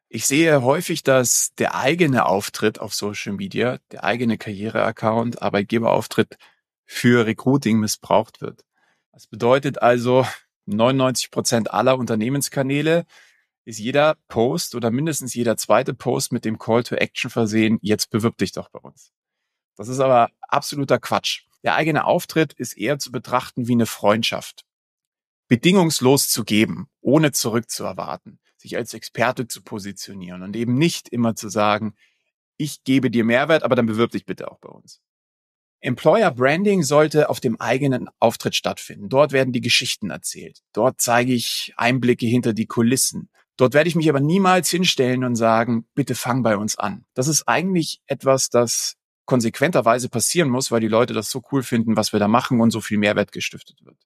Ich 0.08 0.28
sehe 0.28 0.62
häufig, 0.62 1.02
dass 1.02 1.52
der 1.58 1.74
eigene 1.74 2.26
Auftritt 2.26 2.78
auf 2.78 2.94
Social 2.94 3.32
Media, 3.32 3.78
der 3.90 4.04
eigene 4.04 4.38
Karriereaccount, 4.38 5.42
Arbeitgeberauftritt 5.42 6.36
für 6.84 7.26
Recruiting 7.26 7.80
missbraucht 7.80 8.40
wird. 8.40 8.64
Das 9.10 9.26
bedeutet 9.26 9.82
also, 9.82 10.24
99 10.66 11.32
Prozent 11.32 11.72
aller 11.72 11.98
Unternehmenskanäle 11.98 13.04
ist 13.68 13.78
jeder 13.78 14.16
Post 14.28 14.74
oder 14.74 14.90
mindestens 14.90 15.34
jeder 15.34 15.58
zweite 15.58 15.92
Post 15.92 16.32
mit 16.32 16.46
dem 16.46 16.58
Call 16.58 16.84
to 16.84 16.94
Action 16.94 17.30
versehen, 17.30 17.78
jetzt 17.82 18.08
bewirb 18.08 18.38
dich 18.38 18.52
doch 18.52 18.70
bei 18.70 18.78
uns. 18.78 19.12
Das 19.76 19.88
ist 19.88 20.00
aber 20.00 20.30
absoluter 20.40 20.98
Quatsch. 20.98 21.42
Der 21.62 21.74
eigene 21.74 22.06
Auftritt 22.06 22.54
ist 22.54 22.78
eher 22.78 22.98
zu 22.98 23.12
betrachten 23.12 23.68
wie 23.68 23.72
eine 23.72 23.84
Freundschaft. 23.84 24.64
Bedingungslos 25.48 26.30
zu 26.30 26.44
geben, 26.44 26.88
ohne 27.02 27.30
zurückzuerwarten, 27.30 28.40
sich 28.56 28.74
als 28.74 28.94
Experte 28.94 29.46
zu 29.46 29.62
positionieren 29.62 30.42
und 30.42 30.56
eben 30.56 30.74
nicht 30.74 31.10
immer 31.10 31.36
zu 31.36 31.50
sagen, 31.50 31.94
ich 32.56 32.84
gebe 32.84 33.10
dir 33.10 33.24
Mehrwert, 33.24 33.64
aber 33.64 33.76
dann 33.76 33.86
bewirb 33.86 34.12
dich 34.12 34.24
bitte 34.24 34.50
auch 34.50 34.58
bei 34.60 34.70
uns. 34.70 35.02
Employer 35.80 36.30
Branding 36.30 36.82
sollte 36.82 37.28
auf 37.28 37.38
dem 37.38 37.60
eigenen 37.60 38.08
Auftritt 38.18 38.56
stattfinden. 38.56 39.10
Dort 39.10 39.32
werden 39.32 39.52
die 39.52 39.60
Geschichten 39.60 40.08
erzählt. 40.08 40.62
Dort 40.72 41.02
zeige 41.02 41.34
ich 41.34 41.74
Einblicke 41.76 42.26
hinter 42.26 42.54
die 42.54 42.66
Kulissen. 42.66 43.28
Dort 43.58 43.74
werde 43.74 43.88
ich 43.88 43.96
mich 43.96 44.08
aber 44.08 44.20
niemals 44.20 44.70
hinstellen 44.70 45.24
und 45.24 45.34
sagen, 45.34 45.84
bitte 45.94 46.14
fang 46.14 46.44
bei 46.44 46.56
uns 46.56 46.78
an. 46.78 47.04
Das 47.14 47.26
ist 47.26 47.48
eigentlich 47.48 48.00
etwas, 48.06 48.50
das 48.50 48.94
konsequenterweise 49.26 50.08
passieren 50.08 50.48
muss, 50.48 50.70
weil 50.70 50.80
die 50.80 50.88
Leute 50.88 51.12
das 51.12 51.28
so 51.30 51.42
cool 51.50 51.64
finden, 51.64 51.96
was 51.96 52.12
wir 52.12 52.20
da 52.20 52.28
machen 52.28 52.60
und 52.60 52.70
so 52.70 52.80
viel 52.80 52.98
Mehrwert 52.98 53.32
gestiftet 53.32 53.84
wird. 53.84 53.96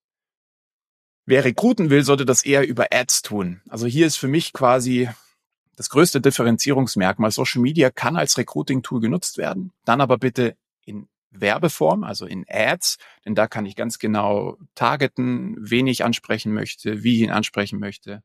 Wer 1.27 1.45
rekruten 1.45 1.91
will, 1.91 2.03
sollte 2.03 2.25
das 2.25 2.45
eher 2.45 2.67
über 2.67 2.87
Ads 2.91 3.23
tun. 3.23 3.61
Also 3.69 3.87
hier 3.87 4.07
ist 4.07 4.17
für 4.17 4.27
mich 4.27 4.55
quasi 4.55 5.09
das 5.77 5.91
größte 5.91 6.23
Differenzierungsmerkmal. 6.23 7.31
Social 7.31 7.61
Media 7.61 7.91
kann 7.91 8.17
als 8.17 8.39
Recruiting-Tool 8.39 9.01
genutzt 9.01 9.37
werden, 9.37 9.73
dann 9.85 10.01
aber 10.01 10.17
bitte 10.17 10.57
in 10.85 11.09
Werbeform, 11.31 12.05
also 12.05 12.25
in 12.25 12.47
Ads, 12.49 12.97
denn 13.27 13.35
da 13.35 13.47
kann 13.47 13.67
ich 13.67 13.77
ganz 13.77 13.99
genau 13.99 14.57
targeten, 14.75 15.57
wen 15.59 15.87
ich 15.87 16.05
ansprechen 16.05 16.53
möchte, 16.55 17.03
wie 17.03 17.17
ich 17.17 17.21
ihn 17.21 17.31
ansprechen 17.31 17.79
möchte. 17.79 18.23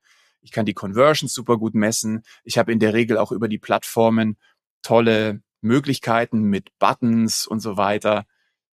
Ich 0.47 0.53
kann 0.53 0.65
die 0.65 0.73
Conversions 0.73 1.33
super 1.33 1.57
gut 1.57 1.75
messen. 1.75 2.23
Ich 2.45 2.57
habe 2.57 2.71
in 2.71 2.79
der 2.79 2.93
Regel 2.93 3.17
auch 3.17 3.33
über 3.33 3.49
die 3.49 3.57
Plattformen 3.57 4.37
tolle 4.81 5.41
Möglichkeiten 5.59 6.43
mit 6.43 6.69
Buttons 6.79 7.45
und 7.45 7.59
so 7.59 7.75
weiter 7.75 8.25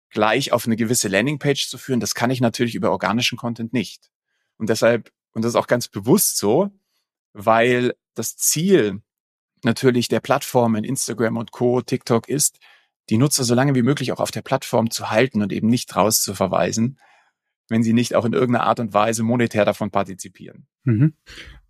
gleich 0.10 0.52
auf 0.52 0.66
eine 0.66 0.78
gewisse 0.78 1.10
Landingpage 1.10 1.68
zu 1.68 1.78
führen. 1.78 2.00
Das 2.00 2.16
kann 2.16 2.32
ich 2.32 2.42
natürlich 2.42 2.74
über 2.74 2.90
organischen 2.90 3.38
Content 3.38 3.72
nicht. 3.72 4.10
Und 4.58 4.72
deshalb, 4.72 5.12
und 5.34 5.44
das 5.46 5.50
ist 5.50 5.58
auch 5.58 5.68
ganz 5.68 5.88
bewusst 5.88 6.38
so, 6.38 6.72
weil 7.34 7.94
das 8.16 8.36
Ziel 8.36 9.04
natürlich 9.64 10.08
der 10.08 10.22
Plattformen 10.22 10.84
Instagram 10.84 11.38
und 11.38 11.52
Co, 11.52 11.84
TikTok 11.84 12.28
ist, 12.28 12.58
die 13.12 13.20
Nutzer 13.20 13.44
so 13.44 13.54
lange 13.54 13.76
wie 13.76 13.84
möglich 13.84 14.12
auch 14.12 14.20
auf 14.20 14.32
der 14.32 14.42
Plattform 14.42 14.90
zu 14.90 15.12
halten 15.12 15.44
und 15.44 15.54
eben 15.54 15.68
nicht 15.68 15.96
raus 15.96 16.24
zu 16.24 16.34
verweisen, 16.34 16.98
wenn 17.68 17.84
sie 17.84 17.94
nicht 17.94 18.16
auch 18.16 18.26
in 18.26 18.34
irgendeiner 18.34 18.66
Art 18.66 18.80
und 18.80 18.94
Weise 18.94 19.22
monetär 19.22 19.64
davon 19.64 19.92
partizipieren. 19.92 20.66
Mhm. 20.84 21.14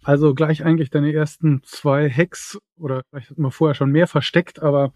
Also 0.03 0.33
gleich 0.33 0.63
eigentlich 0.63 0.89
deine 0.89 1.13
ersten 1.13 1.61
zwei 1.63 2.09
Hacks 2.09 2.57
oder 2.77 3.01
vielleicht 3.09 3.31
hatten 3.31 3.43
wir 3.43 3.51
vorher 3.51 3.75
schon 3.75 3.91
mehr 3.91 4.07
versteckt, 4.07 4.61
aber 4.61 4.93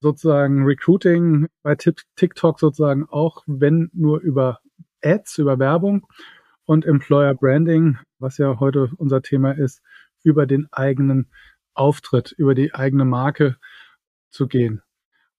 sozusagen 0.00 0.64
Recruiting 0.64 1.48
bei 1.62 1.74
TikTok 1.74 2.58
sozusagen 2.60 3.06
auch, 3.08 3.42
wenn 3.46 3.90
nur 3.92 4.20
über 4.20 4.60
Ads, 5.02 5.38
über 5.38 5.58
Werbung 5.58 6.06
und 6.64 6.84
Employer 6.84 7.34
Branding, 7.34 7.98
was 8.18 8.38
ja 8.38 8.58
heute 8.58 8.90
unser 8.96 9.22
Thema 9.22 9.52
ist, 9.52 9.82
über 10.22 10.46
den 10.46 10.66
eigenen 10.72 11.30
Auftritt, 11.74 12.32
über 12.32 12.54
die 12.54 12.74
eigene 12.74 13.04
Marke 13.04 13.56
zu 14.30 14.48
gehen. 14.48 14.82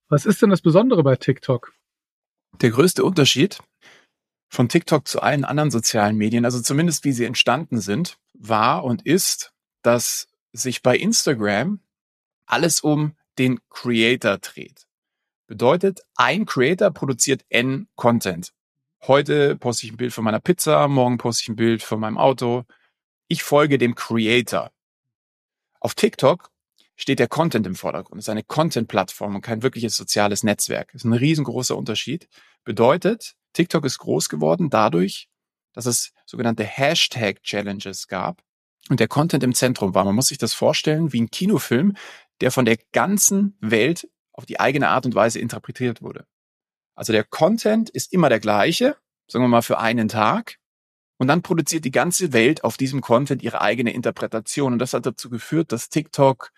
Was 0.10 0.26
ist 0.26 0.42
denn 0.42 0.50
das 0.50 0.62
Besondere 0.62 1.04
bei 1.04 1.16
TikTok? 1.16 1.74
Der 2.62 2.70
größte 2.70 3.04
Unterschied 3.04 3.60
von 4.50 4.70
TikTok 4.70 5.08
zu 5.08 5.22
allen 5.22 5.46
anderen 5.46 5.72
sozialen 5.72 6.18
Medien, 6.18 6.46
also 6.46 6.62
zumindest 6.62 7.04
wie 7.04 7.12
sie 7.12 7.26
entstanden 7.26 7.80
sind, 7.80 8.18
war 8.34 8.84
und 8.84 9.06
ist, 9.06 9.54
dass 9.82 10.28
sich 10.54 10.82
bei 10.82 10.98
Instagram 10.98 11.80
alles 12.46 12.82
um 12.82 13.16
den 13.38 13.60
Creator 13.70 14.38
dreht. 14.38 14.88
Bedeutet, 15.48 16.02
ein 16.16 16.46
Creator 16.46 16.92
produziert 16.92 17.46
N 17.50 17.88
Content. 17.96 18.54
Heute 19.04 19.56
poste 19.56 19.86
ich 19.86 19.94
ein 19.94 19.98
Bild 19.98 20.12
von 20.12 20.24
meiner 20.24 20.40
Pizza, 20.40 20.88
morgen 20.88 21.18
poste 21.18 21.44
ich 21.44 21.50
ein 21.50 21.56
Bild 21.56 21.84
von 21.84 22.00
meinem 22.00 22.18
Auto. 22.18 22.66
Ich 23.28 23.44
folge 23.44 23.78
dem 23.78 23.96
Creator. 23.96 24.72
Auf 25.80 25.96
TikTok 25.96 26.50
steht 26.98 27.20
der 27.20 27.30
Content 27.30 27.66
im 27.66 27.76
Vordergrund. 27.76 28.20
Es 28.20 28.26
ist 28.26 28.30
eine 28.30 28.44
Content-Plattform 28.44 29.36
und 29.36 29.42
kein 29.42 29.62
wirkliches 29.64 29.96
soziales 29.96 30.44
Netzwerk. 30.44 30.92
Das 30.92 31.04
ist 31.04 31.06
ein 31.06 31.14
riesengroßer 31.14 31.78
Unterschied. 31.78 32.28
Bedeutet, 32.66 33.37
TikTok 33.54 33.86
ist 33.86 33.98
groß 34.00 34.30
geworden 34.30 34.70
dadurch, 34.70 35.30
dass 35.74 35.86
es 35.86 36.12
sogenannte 36.26 36.64
Hashtag-Challenges 36.64 38.08
gab 38.08 38.42
und 38.90 39.00
der 39.00 39.08
Content 39.08 39.44
im 39.44 39.54
Zentrum 39.54 39.94
war. 39.94 40.06
Man 40.06 40.16
muss 40.16 40.28
sich 40.28 40.38
das 40.38 40.54
vorstellen 40.54 41.14
wie 41.14 41.22
ein 41.22 41.32
Kinofilm, 41.32 41.96
der 42.42 42.52
von 42.52 42.66
der 42.66 42.78
ganzen 42.94 43.58
Welt 43.60 44.10
auf 44.32 44.46
die 44.46 44.60
eigene 44.60 44.90
Art 44.90 45.06
und 45.06 45.16
Weise 45.16 45.40
interpretiert 45.40 46.02
wurde. 46.02 46.26
Also 46.96 47.14
der 47.14 47.24
Content 47.24 47.90
ist 47.90 48.14
immer 48.14 48.30
der 48.30 48.40
gleiche, 48.40 48.96
sagen 49.28 49.44
wir 49.44 49.50
mal 49.50 49.62
für 49.62 49.80
einen 49.80 50.08
Tag. 50.08 50.58
Und 51.18 51.28
dann 51.28 51.42
produziert 51.42 51.86
die 51.86 51.92
ganze 51.92 52.34
Welt 52.34 52.64
auf 52.64 52.78
diesem 52.78 53.02
Content 53.02 53.42
ihre 53.42 53.62
eigene 53.62 53.92
Interpretation. 53.92 54.74
Und 54.74 54.80
das 54.80 54.94
hat 54.94 55.06
dazu 55.06 55.30
geführt, 55.30 55.72
dass 55.72 55.90
TikTok 55.90 56.52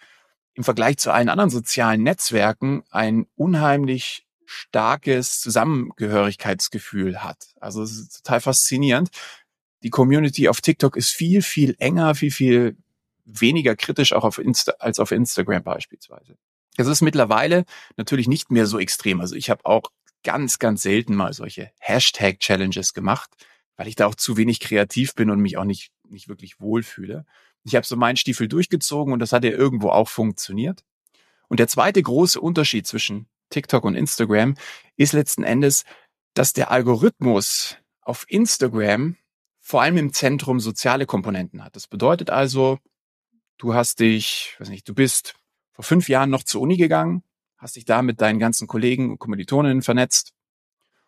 im 0.53 0.63
Vergleich 0.63 0.97
zu 0.97 1.11
allen 1.11 1.29
anderen 1.29 1.49
sozialen 1.49 2.03
Netzwerken 2.03 2.83
ein 2.89 3.27
unheimlich 3.35 4.27
starkes 4.49 5.39
Zusammengehörigkeitsgefühl 5.41 7.23
hat. 7.23 7.53
Also 7.59 7.83
es 7.83 7.91
ist 7.91 8.23
total 8.23 8.41
faszinierend. 8.41 9.09
Die 9.83 9.91
Community 9.91 10.49
auf 10.49 10.59
TikTok 10.59 10.97
ist 10.97 11.11
viel, 11.11 11.41
viel 11.41 11.75
enger, 11.77 12.15
viel, 12.15 12.31
viel 12.31 12.77
weniger 13.25 13.75
kritisch 13.75 14.13
auch 14.13 14.23
auf 14.23 14.39
Insta 14.39 14.73
als 14.79 14.99
auf 14.99 15.11
Instagram 15.11 15.63
beispielsweise. 15.63 16.35
Es 16.77 16.87
ist 16.87 17.01
mittlerweile 17.01 17.65
natürlich 17.95 18.27
nicht 18.27 18.51
mehr 18.51 18.65
so 18.65 18.79
extrem. 18.79 19.21
Also 19.21 19.35
ich 19.35 19.49
habe 19.49 19.65
auch 19.65 19.83
ganz, 20.23 20.57
ganz 20.57 20.81
selten 20.81 21.15
mal 21.15 21.33
solche 21.33 21.71
Hashtag-Challenges 21.79 22.93
gemacht, 22.93 23.29
weil 23.77 23.87
ich 23.87 23.95
da 23.95 24.07
auch 24.07 24.15
zu 24.15 24.35
wenig 24.35 24.59
kreativ 24.59 25.13
bin 25.13 25.29
und 25.29 25.39
mich 25.39 25.57
auch 25.57 25.63
nicht, 25.63 25.91
nicht 26.09 26.27
wirklich 26.27 26.59
wohlfühle. 26.59 27.25
Ich 27.63 27.75
habe 27.75 27.85
so 27.85 27.95
meinen 27.95 28.17
Stiefel 28.17 28.47
durchgezogen 28.47 29.13
und 29.13 29.19
das 29.19 29.31
hat 29.31 29.43
ja 29.43 29.51
irgendwo 29.51 29.89
auch 29.89 30.09
funktioniert. 30.09 30.83
Und 31.49 31.59
der 31.59 31.67
zweite 31.67 32.01
große 32.01 32.39
Unterschied 32.39 32.87
zwischen 32.87 33.27
TikTok 33.49 33.83
und 33.83 33.95
Instagram 33.95 34.55
ist 34.95 35.13
letzten 35.13 35.43
Endes, 35.43 35.83
dass 36.33 36.53
der 36.53 36.71
Algorithmus 36.71 37.77
auf 38.01 38.25
Instagram 38.27 39.17
vor 39.59 39.81
allem 39.81 39.97
im 39.97 40.13
Zentrum 40.13 40.59
soziale 40.59 41.05
Komponenten 41.05 41.63
hat. 41.63 41.75
Das 41.75 41.87
bedeutet 41.87 42.29
also, 42.29 42.79
du 43.57 43.73
hast 43.73 43.99
dich, 43.99 44.55
weiß 44.59 44.69
nicht, 44.69 44.87
du 44.87 44.93
bist 44.93 45.35
vor 45.71 45.83
fünf 45.83 46.09
Jahren 46.09 46.29
noch 46.29 46.43
zur 46.43 46.61
Uni 46.61 46.77
gegangen, 46.77 47.23
hast 47.57 47.75
dich 47.75 47.85
da 47.85 48.01
mit 48.01 48.21
deinen 48.21 48.39
ganzen 48.39 48.67
Kollegen 48.67 49.11
und 49.11 49.19
Kommilitoninnen 49.19 49.81
vernetzt 49.81 50.33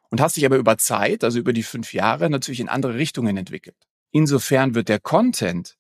und 0.10 0.22
hast 0.22 0.38
dich 0.38 0.46
aber 0.46 0.58
über 0.58 0.78
Zeit, 0.78 1.24
also 1.24 1.40
über 1.40 1.54
die 1.54 1.64
fünf 1.64 1.94
Jahre, 1.94 2.30
natürlich 2.30 2.60
in 2.60 2.70
andere 2.70 2.96
Richtungen 2.96 3.38
entwickelt. 3.38 3.78
Insofern 4.12 4.76
wird 4.76 4.90
der 4.90 5.00
Content 5.00 5.78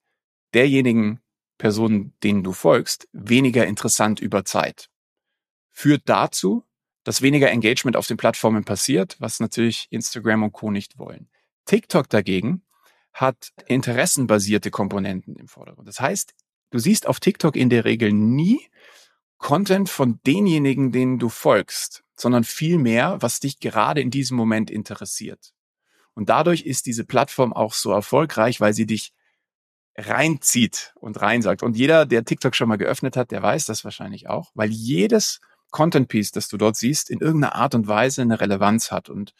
derjenigen 0.53 1.19
Personen, 1.57 2.13
denen 2.23 2.43
du 2.43 2.53
folgst, 2.53 3.07
weniger 3.11 3.67
interessant 3.67 4.19
über 4.19 4.45
Zeit. 4.45 4.89
Führt 5.71 6.03
dazu, 6.05 6.65
dass 7.03 7.21
weniger 7.21 7.49
Engagement 7.49 7.97
auf 7.97 8.07
den 8.07 8.17
Plattformen 8.17 8.63
passiert, 8.63 9.15
was 9.19 9.39
natürlich 9.39 9.87
Instagram 9.89 10.43
und 10.43 10.51
Co. 10.51 10.71
nicht 10.71 10.97
wollen. 10.97 11.29
TikTok 11.65 12.09
dagegen 12.09 12.63
hat 13.13 13.51
interessenbasierte 13.65 14.71
Komponenten 14.71 15.35
im 15.35 15.47
Vordergrund. 15.47 15.87
Das 15.87 15.99
heißt, 15.99 16.33
Du 16.71 16.79
siehst 16.79 17.05
auf 17.05 17.19
TikTok 17.19 17.55
in 17.57 17.69
der 17.69 17.85
Regel 17.85 18.13
nie 18.13 18.69
Content 19.37 19.89
von 19.89 20.19
denjenigen, 20.25 20.91
denen 20.91 21.19
du 21.19 21.27
folgst, 21.27 22.03
sondern 22.15 22.43
viel 22.43 22.77
mehr, 22.77 23.17
was 23.19 23.39
dich 23.39 23.59
gerade 23.59 24.01
in 24.01 24.09
diesem 24.09 24.37
Moment 24.37 24.71
interessiert. 24.71 25.53
Und 26.13 26.29
dadurch 26.29 26.61
ist 26.61 26.85
diese 26.85 27.03
Plattform 27.03 27.51
auch 27.51 27.73
so 27.73 27.91
erfolgreich, 27.91 28.61
weil 28.61 28.73
sie 28.73 28.85
dich 28.85 29.13
reinzieht 29.97 30.93
und 30.95 31.19
reinsagt. 31.19 31.61
Und 31.61 31.75
jeder, 31.75 32.05
der 32.05 32.23
TikTok 32.23 32.55
schon 32.55 32.69
mal 32.69 32.77
geöffnet 32.77 33.17
hat, 33.17 33.31
der 33.31 33.41
weiß 33.43 33.65
das 33.65 33.83
wahrscheinlich 33.83 34.29
auch, 34.29 34.51
weil 34.53 34.69
jedes 34.69 35.41
Content 35.71 36.07
Piece, 36.07 36.31
das 36.31 36.47
du 36.47 36.57
dort 36.57 36.75
siehst, 36.75 37.09
in 37.09 37.19
irgendeiner 37.19 37.55
Art 37.55 37.75
und 37.75 37.87
Weise 37.87 38.21
eine 38.21 38.39
Relevanz 38.39 38.91
hat. 38.91 39.09
Und 39.09 39.33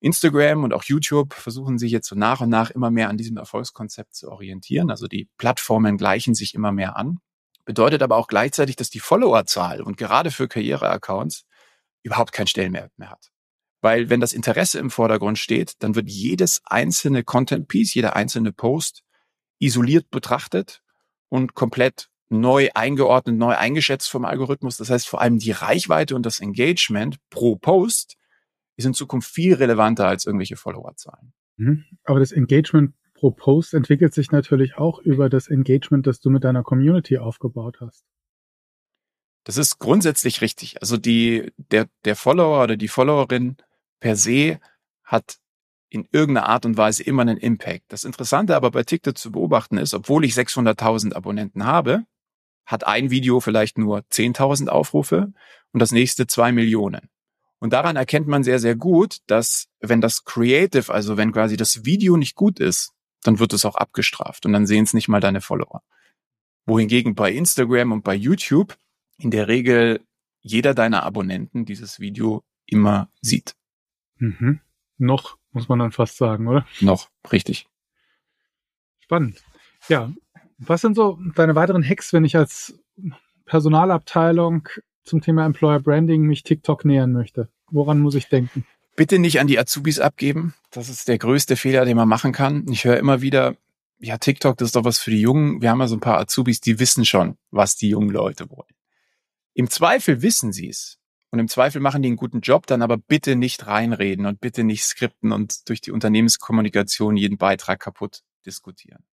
Instagram 0.00 0.64
und 0.64 0.72
auch 0.72 0.84
YouTube 0.84 1.34
versuchen 1.34 1.78
sich 1.78 1.90
jetzt 1.90 2.08
so 2.08 2.14
nach 2.14 2.40
und 2.40 2.50
nach 2.50 2.70
immer 2.70 2.90
mehr 2.90 3.08
an 3.08 3.16
diesem 3.16 3.36
Erfolgskonzept 3.36 4.14
zu 4.14 4.30
orientieren. 4.30 4.90
Also 4.90 5.08
die 5.08 5.28
Plattformen 5.38 5.96
gleichen 5.96 6.34
sich 6.34 6.54
immer 6.54 6.72
mehr 6.72 6.96
an. 6.96 7.18
Bedeutet 7.64 8.02
aber 8.02 8.16
auch 8.16 8.28
gleichzeitig, 8.28 8.76
dass 8.76 8.90
die 8.90 9.00
Followerzahl 9.00 9.82
und 9.82 9.96
gerade 9.96 10.30
für 10.30 10.46
Karriereaccounts 10.46 11.44
überhaupt 12.02 12.32
keinen 12.32 12.46
Stellenwert 12.46 12.92
mehr 12.96 13.10
hat. 13.10 13.32
Weil 13.80 14.08
wenn 14.10 14.20
das 14.20 14.32
Interesse 14.32 14.78
im 14.78 14.90
Vordergrund 14.90 15.38
steht, 15.38 15.74
dann 15.82 15.94
wird 15.94 16.08
jedes 16.08 16.62
einzelne 16.64 17.24
Content 17.24 17.68
Piece, 17.68 17.94
jeder 17.94 18.14
einzelne 18.14 18.52
Post 18.52 19.02
isoliert 19.58 20.10
betrachtet 20.10 20.82
und 21.28 21.54
komplett 21.54 22.08
neu 22.28 22.68
eingeordnet, 22.74 23.36
neu 23.36 23.54
eingeschätzt 23.54 24.10
vom 24.10 24.24
Algorithmus. 24.24 24.76
Das 24.76 24.90
heißt, 24.90 25.08
vor 25.08 25.20
allem 25.20 25.38
die 25.38 25.52
Reichweite 25.52 26.16
und 26.16 26.26
das 26.26 26.40
Engagement 26.40 27.16
pro 27.30 27.56
Post 27.56 28.16
ist 28.76 28.84
in 28.84 28.94
Zukunft 28.94 29.30
viel 29.30 29.54
relevanter 29.54 30.06
als 30.06 30.26
irgendwelche 30.26 30.56
Followerzahlen. 30.56 31.32
Mhm. 31.56 31.84
Aber 32.04 32.20
das 32.20 32.32
Engagement 32.32 32.94
pro 33.14 33.30
Post 33.30 33.74
entwickelt 33.74 34.12
sich 34.12 34.30
natürlich 34.30 34.76
auch 34.76 34.98
über 35.00 35.30
das 35.30 35.48
Engagement, 35.48 36.06
das 36.06 36.20
du 36.20 36.30
mit 36.30 36.44
deiner 36.44 36.62
Community 36.62 37.18
aufgebaut 37.18 37.78
hast. 37.80 38.04
Das 39.44 39.56
ist 39.56 39.78
grundsätzlich 39.78 40.40
richtig. 40.40 40.80
Also 40.82 40.96
die, 40.96 41.52
der, 41.56 41.88
der 42.04 42.16
Follower 42.16 42.64
oder 42.64 42.76
die 42.76 42.88
Followerin 42.88 43.56
per 44.00 44.16
se 44.16 44.58
hat 45.04 45.38
in 45.88 46.08
irgendeiner 46.10 46.48
Art 46.48 46.66
und 46.66 46.76
Weise 46.76 47.04
immer 47.04 47.22
einen 47.22 47.38
Impact. 47.38 47.84
Das 47.88 48.04
Interessante 48.04 48.56
aber 48.56 48.72
bei 48.72 48.82
TikTok 48.82 49.16
zu 49.16 49.30
beobachten 49.30 49.78
ist, 49.78 49.94
obwohl 49.94 50.24
ich 50.24 50.34
600.000 50.34 51.14
Abonnenten 51.14 51.64
habe, 51.64 52.04
hat 52.66 52.86
ein 52.86 53.10
Video 53.10 53.40
vielleicht 53.40 53.78
nur 53.78 54.00
10.000 54.00 54.68
Aufrufe 54.68 55.32
und 55.72 55.80
das 55.80 55.92
nächste 55.92 56.26
zwei 56.26 56.52
Millionen. 56.52 57.08
Und 57.58 57.72
daran 57.72 57.96
erkennt 57.96 58.26
man 58.26 58.44
sehr, 58.44 58.58
sehr 58.58 58.76
gut, 58.76 59.18
dass 59.26 59.68
wenn 59.80 60.00
das 60.00 60.24
Creative, 60.24 60.92
also 60.92 61.16
wenn 61.16 61.32
quasi 61.32 61.56
das 61.56 61.84
Video 61.84 62.16
nicht 62.16 62.34
gut 62.34 62.60
ist, 62.60 62.92
dann 63.22 63.38
wird 63.38 63.52
es 63.52 63.64
auch 63.64 63.76
abgestraft 63.76 64.44
und 64.46 64.52
dann 64.52 64.66
sehen 64.66 64.84
es 64.84 64.94
nicht 64.94 65.08
mal 65.08 65.20
deine 65.20 65.40
Follower. 65.40 65.82
Wohingegen 66.66 67.14
bei 67.14 67.32
Instagram 67.32 67.92
und 67.92 68.04
bei 68.04 68.14
YouTube 68.14 68.76
in 69.18 69.30
der 69.30 69.48
Regel 69.48 70.04
jeder 70.40 70.74
deiner 70.74 71.02
Abonnenten 71.02 71.64
dieses 71.64 71.98
Video 71.98 72.44
immer 72.66 73.08
sieht. 73.20 73.56
Mhm. 74.18 74.60
Noch, 74.98 75.38
muss 75.52 75.68
man 75.68 75.78
dann 75.78 75.92
fast 75.92 76.16
sagen, 76.16 76.46
oder? 76.46 76.66
Noch, 76.80 77.08
richtig. 77.32 77.66
Spannend. 79.00 79.42
Ja. 79.88 80.12
Was 80.58 80.80
sind 80.80 80.96
so 80.96 81.18
deine 81.34 81.54
weiteren 81.54 81.86
Hacks, 81.86 82.12
wenn 82.12 82.24
ich 82.24 82.36
als 82.36 82.78
Personalabteilung 83.44 84.68
zum 85.04 85.20
Thema 85.20 85.44
Employer 85.44 85.80
Branding 85.80 86.22
mich 86.22 86.42
TikTok 86.42 86.84
nähern 86.84 87.12
möchte? 87.12 87.48
woran 87.70 88.00
muss 88.00 88.14
ich 88.14 88.28
denken? 88.28 88.64
Bitte 88.94 89.18
nicht 89.18 89.40
an 89.40 89.46
die 89.46 89.58
Azubis 89.58 90.00
abgeben. 90.00 90.54
Das 90.70 90.88
ist 90.88 91.08
der 91.08 91.18
größte 91.18 91.56
Fehler, 91.56 91.84
den 91.84 91.96
man 91.96 92.08
machen 92.08 92.32
kann. 92.32 92.66
Ich 92.70 92.84
höre 92.84 92.96
immer 92.96 93.20
wieder, 93.20 93.56
ja, 93.98 94.16
TikTok, 94.16 94.56
das 94.56 94.68
ist 94.68 94.76
doch 94.76 94.84
was 94.84 94.98
für 94.98 95.10
die 95.10 95.20
Jungen. 95.20 95.60
Wir 95.60 95.70
haben 95.70 95.80
ja 95.80 95.88
so 95.88 95.96
ein 95.96 96.00
paar 96.00 96.18
Azubis, 96.18 96.60
die 96.60 96.78
wissen 96.78 97.04
schon, 97.04 97.36
was 97.50 97.76
die 97.76 97.90
jungen 97.90 98.10
Leute 98.10 98.50
wollen. 98.50 98.74
Im 99.54 99.68
Zweifel 99.68 100.22
wissen 100.22 100.52
sie 100.52 100.68
es. 100.68 100.98
Und 101.30 101.40
im 101.40 101.48
Zweifel 101.48 101.80
machen 101.80 102.02
die 102.02 102.08
einen 102.08 102.16
guten 102.16 102.40
Job, 102.40 102.66
dann 102.66 102.82
aber 102.82 102.96
bitte 102.96 103.36
nicht 103.36 103.66
reinreden 103.66 104.26
und 104.26 104.40
bitte 104.40 104.64
nicht 104.64 104.84
skripten 104.84 105.32
und 105.32 105.68
durch 105.68 105.80
die 105.80 105.90
Unternehmenskommunikation 105.90 107.16
jeden 107.16 107.36
Beitrag 107.36 107.80
kaputt 107.80 108.22
diskutieren. 108.46 109.04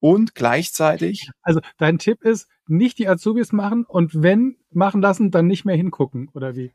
Und 0.00 0.34
gleichzeitig. 0.34 1.30
Also 1.42 1.60
dein 1.78 1.98
Tipp 1.98 2.22
ist, 2.22 2.48
nicht 2.66 2.98
die 2.98 3.08
Azubis 3.08 3.52
machen 3.52 3.84
und 3.84 4.22
wenn 4.22 4.56
machen 4.70 5.00
lassen, 5.00 5.30
dann 5.30 5.46
nicht 5.46 5.64
mehr 5.64 5.76
hingucken, 5.76 6.28
oder 6.34 6.54
wie? 6.54 6.72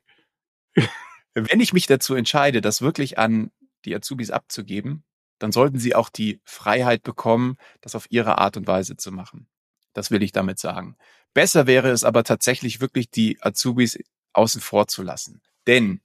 wenn 1.34 1.60
ich 1.60 1.74
mich 1.74 1.88
dazu 1.88 2.16
entscheide, 2.16 2.62
das 2.62 2.82
wirklich 2.82 3.18
an 3.18 3.52
die 3.86 3.96
Azubis 3.96 4.32
abzugeben, 4.32 5.04
dann 5.40 5.52
sollten 5.52 5.80
sie 5.80 5.96
auch 5.96 6.10
die 6.10 6.40
Freiheit 6.44 7.04
bekommen, 7.04 7.58
das 7.82 7.96
auf 7.96 8.06
ihre 8.10 8.38
Art 8.38 8.58
und 8.58 8.68
Weise 8.68 8.96
zu 8.96 9.12
machen. 9.12 9.48
Das 9.94 10.12
will 10.12 10.24
ich 10.24 10.32
damit 10.32 10.60
sagen. 10.60 10.96
Besser 11.34 11.68
wäre 11.68 11.90
es 11.90 12.04
aber 12.04 12.24
tatsächlich 12.24 12.80
wirklich, 12.80 13.10
die 13.10 13.38
Azubis 13.42 14.00
außen 14.34 14.62
vor 14.62 14.88
zu 14.88 15.02
lassen. 15.04 15.42
Denn 15.68 16.02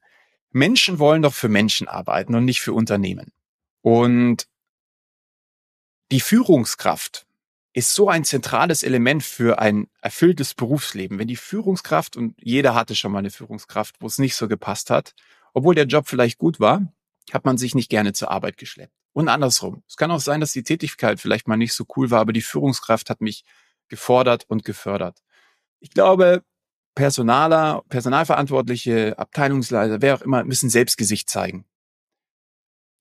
Menschen 0.50 0.98
wollen 0.98 1.22
doch 1.22 1.34
für 1.34 1.48
Menschen 1.48 1.88
arbeiten 1.88 2.34
und 2.34 2.44
nicht 2.44 2.60
für 2.60 2.72
Unternehmen. 2.72 3.32
Und 3.82 4.48
die 6.12 6.20
Führungskraft 6.20 7.26
ist 7.72 7.94
so 7.94 8.08
ein 8.08 8.24
zentrales 8.24 8.82
Element 8.82 9.22
für 9.22 9.58
ein 9.58 9.88
erfülltes 10.00 10.54
Berufsleben. 10.54 11.18
Wenn 11.18 11.28
die 11.28 11.36
Führungskraft, 11.36 12.16
und 12.16 12.34
jeder 12.40 12.74
hatte 12.74 12.94
schon 12.94 13.12
mal 13.12 13.18
eine 13.18 13.30
Führungskraft, 13.30 13.96
wo 14.00 14.06
es 14.06 14.18
nicht 14.18 14.34
so 14.34 14.48
gepasst 14.48 14.88
hat, 14.88 15.14
obwohl 15.52 15.74
der 15.74 15.84
Job 15.86 16.08
vielleicht 16.08 16.38
gut 16.38 16.58
war, 16.58 16.90
hat 17.32 17.44
man 17.44 17.58
sich 17.58 17.74
nicht 17.74 17.90
gerne 17.90 18.12
zur 18.12 18.30
Arbeit 18.30 18.56
geschleppt. 18.56 18.94
Und 19.12 19.28
andersrum. 19.28 19.82
Es 19.88 19.96
kann 19.96 20.10
auch 20.10 20.20
sein, 20.20 20.40
dass 20.40 20.52
die 20.52 20.62
Tätigkeit 20.62 21.20
vielleicht 21.20 21.48
mal 21.48 21.56
nicht 21.56 21.74
so 21.74 21.84
cool 21.96 22.10
war, 22.10 22.20
aber 22.20 22.32
die 22.32 22.42
Führungskraft 22.42 23.10
hat 23.10 23.20
mich 23.20 23.44
gefordert 23.88 24.44
und 24.48 24.64
gefördert. 24.64 25.22
Ich 25.80 25.90
glaube, 25.90 26.42
Personaler, 26.94 27.82
Personalverantwortliche, 27.88 29.18
Abteilungsleiter, 29.18 30.00
wer 30.00 30.14
auch 30.14 30.22
immer, 30.22 30.44
müssen 30.44 30.70
Selbstgesicht 30.70 31.28
zeigen. 31.28 31.66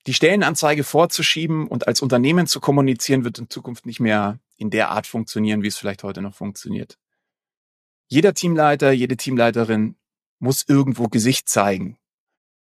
Die 0.06 0.14
Stellenanzeige 0.14 0.84
vorzuschieben 0.84 1.66
und 1.66 1.88
als 1.88 2.00
Unternehmen 2.00 2.46
zu 2.46 2.60
kommunizieren, 2.60 3.24
wird 3.24 3.38
in 3.38 3.50
Zukunft 3.50 3.86
nicht 3.86 3.98
mehr 3.98 4.38
in 4.56 4.70
der 4.70 4.90
Art 4.90 5.06
funktionieren, 5.06 5.62
wie 5.62 5.66
es 5.66 5.78
vielleicht 5.78 6.04
heute 6.04 6.22
noch 6.22 6.34
funktioniert. 6.34 6.96
Jeder 8.08 8.32
Teamleiter, 8.32 8.92
jede 8.92 9.16
Teamleiterin 9.16 9.96
muss 10.38 10.64
irgendwo 10.68 11.08
Gesicht 11.08 11.48
zeigen. 11.48 11.98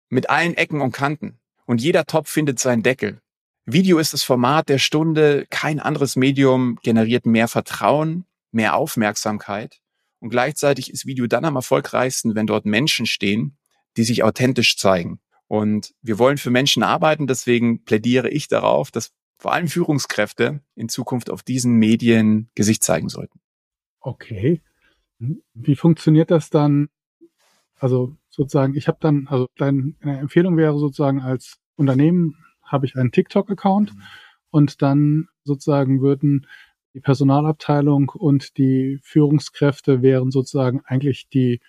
Mit 0.09 0.29
allen 0.29 0.55
Ecken 0.55 0.81
und 0.81 0.91
Kanten. 0.91 1.39
Und 1.65 1.81
jeder 1.81 2.05
Topf 2.05 2.29
findet 2.29 2.59
seinen 2.59 2.83
Deckel. 2.83 3.21
Video 3.65 3.99
ist 3.99 4.13
das 4.13 4.23
Format 4.23 4.69
der 4.69 4.79
Stunde. 4.79 5.45
Kein 5.49 5.79
anderes 5.79 6.15
Medium 6.15 6.79
generiert 6.81 7.25
mehr 7.25 7.47
Vertrauen, 7.47 8.25
mehr 8.51 8.75
Aufmerksamkeit. 8.75 9.81
Und 10.19 10.29
gleichzeitig 10.29 10.91
ist 10.91 11.05
Video 11.05 11.27
dann 11.27 11.45
am 11.45 11.55
erfolgreichsten, 11.55 12.33
wenn 12.33 12.47
dort 12.47 12.65
Menschen 12.65 13.05
stehen, 13.05 13.57
die 13.97 14.03
sich 14.03 14.23
authentisch 14.23 14.77
zeigen. 14.77 15.19
Und 15.47 15.93
wir 16.01 16.17
wollen 16.17 16.37
für 16.37 16.49
Menschen 16.49 16.83
arbeiten, 16.83 17.27
deswegen 17.27 17.83
plädiere 17.83 18.29
ich 18.29 18.47
darauf, 18.47 18.91
dass 18.91 19.13
vor 19.37 19.53
allem 19.53 19.67
Führungskräfte 19.67 20.61
in 20.75 20.89
Zukunft 20.89 21.29
auf 21.29 21.43
diesen 21.43 21.75
Medien 21.75 22.49
Gesicht 22.55 22.83
zeigen 22.83 23.09
sollten. 23.09 23.39
Okay. 23.99 24.61
Wie 25.53 25.75
funktioniert 25.75 26.31
das 26.31 26.49
dann? 26.49 26.89
Also 27.77 28.15
sozusagen, 28.29 28.75
ich 28.75 28.87
habe 28.87 28.97
dann, 29.01 29.27
also 29.27 29.47
deine 29.57 29.93
Empfehlung 30.01 30.57
wäre 30.57 30.77
sozusagen 30.79 31.21
als 31.21 31.57
Unternehmen 31.75 32.37
habe 32.63 32.85
ich 32.85 32.95
einen 32.95 33.11
TikTok-Account 33.11 33.93
mhm. 33.93 34.01
und 34.49 34.81
dann 34.81 35.27
sozusagen 35.43 36.01
würden 36.01 36.47
die 36.93 37.01
Personalabteilung 37.01 38.09
und 38.09 38.57
die 38.57 38.99
Führungskräfte 39.03 40.01
wären 40.01 40.31
sozusagen 40.31 40.81
eigentlich 40.85 41.27
die 41.29 41.59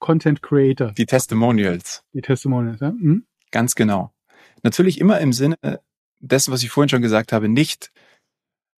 Content 0.00 0.42
Creator. 0.42 0.92
Die 0.92 1.06
Testimonials. 1.06 2.02
Die 2.12 2.20
Testimonials, 2.20 2.80
ja. 2.80 2.88
Hm? 2.88 3.24
Ganz 3.52 3.74
genau. 3.74 4.12
Natürlich 4.62 5.00
immer 5.00 5.20
im 5.20 5.32
Sinne 5.32 5.56
dessen, 6.18 6.52
was 6.52 6.62
ich 6.62 6.70
vorhin 6.70 6.88
schon 6.88 7.02
gesagt 7.02 7.32
habe, 7.32 7.48
nicht 7.48 7.92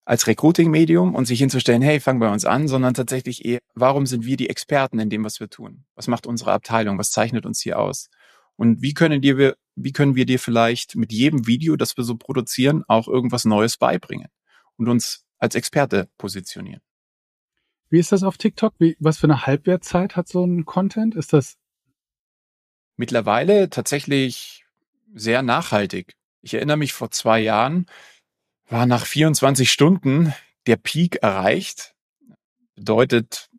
als 0.05 0.27
Recruiting-Medium 0.27 1.15
und 1.15 1.27
sich 1.27 1.39
hinzustellen, 1.39 1.83
hey, 1.83 2.01
fang 2.01 2.19
bei 2.19 2.31
uns 2.31 2.45
an, 2.45 2.67
sondern 2.67 2.95
tatsächlich 2.95 3.45
eher, 3.45 3.61
warum 3.75 4.07
sind 4.07 4.27
wir 4.27 4.37
die 4.37 4.51
Experten 4.51 4.99
in 4.99 5.11
dem, 5.11 5.25
was 5.25 5.39
wir 5.39 5.49
tun? 5.49 5.85
Was 5.95 6.09
macht 6.09 6.27
unsere 6.27 6.53
Abteilung? 6.53 6.99
Was 6.99 7.11
zeichnet 7.11 7.47
uns 7.47 7.61
hier 7.61 7.79
aus? 7.79 8.09
Und 8.57 8.83
wie 8.83 8.95
können 8.95 9.23
dir, 9.23 9.57
wie 9.77 9.93
können 9.93 10.17
wir 10.17 10.27
dir 10.27 10.39
vielleicht 10.39 10.97
mit 10.97 11.13
jedem 11.13 11.47
Video, 11.47 11.77
das 11.77 11.97
wir 11.97 12.05
so 12.05 12.17
produzieren, 12.17 12.83
auch 12.89 13.09
irgendwas 13.09 13.45
Neues 13.45 13.77
beibringen 13.77 14.29
und 14.77 14.89
uns 14.89 15.25
als 15.39 15.55
Experte 15.55 16.09
positionieren? 16.19 16.83
Wie 17.92 17.98
ist 17.98 18.11
das 18.11 18.22
auf 18.22 18.38
TikTok? 18.38 18.72
Wie, 18.78 18.96
was 19.00 19.18
für 19.18 19.26
eine 19.26 19.44
Halbwertzeit 19.44 20.16
hat 20.16 20.26
so 20.26 20.42
ein 20.42 20.64
Content? 20.64 21.14
Ist 21.14 21.35
das 21.35 21.59
mittlerweile 22.96 23.68
tatsächlich 23.68 24.64
sehr 25.12 25.42
nachhaltig. 25.42 26.16
Ich 26.40 26.55
erinnere 26.55 26.78
mich 26.78 26.94
vor 26.94 27.11
zwei 27.11 27.40
Jahren 27.40 27.85
war 28.66 28.87
nach 28.87 29.05
24 29.05 29.70
Stunden 29.70 30.33
der 30.66 30.76
Peak 30.76 31.16
erreicht. 31.16 31.94
Bedeutet, 32.76 33.50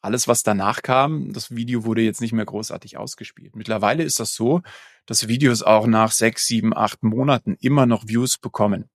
alles, 0.00 0.26
was 0.26 0.42
danach 0.42 0.80
kam, 0.80 1.34
das 1.34 1.54
Video 1.54 1.84
wurde 1.84 2.00
jetzt 2.00 2.22
nicht 2.22 2.32
mehr 2.32 2.46
großartig 2.46 2.96
ausgespielt. 2.96 3.56
Mittlerweile 3.56 4.04
ist 4.04 4.18
das 4.18 4.34
so, 4.34 4.62
dass 5.04 5.28
Videos 5.28 5.62
auch 5.62 5.86
nach 5.86 6.12
sechs, 6.12 6.46
sieben, 6.46 6.74
acht 6.74 7.02
Monaten 7.02 7.58
immer 7.60 7.84
noch 7.84 8.08
Views 8.08 8.38
bekommen. 8.38 8.88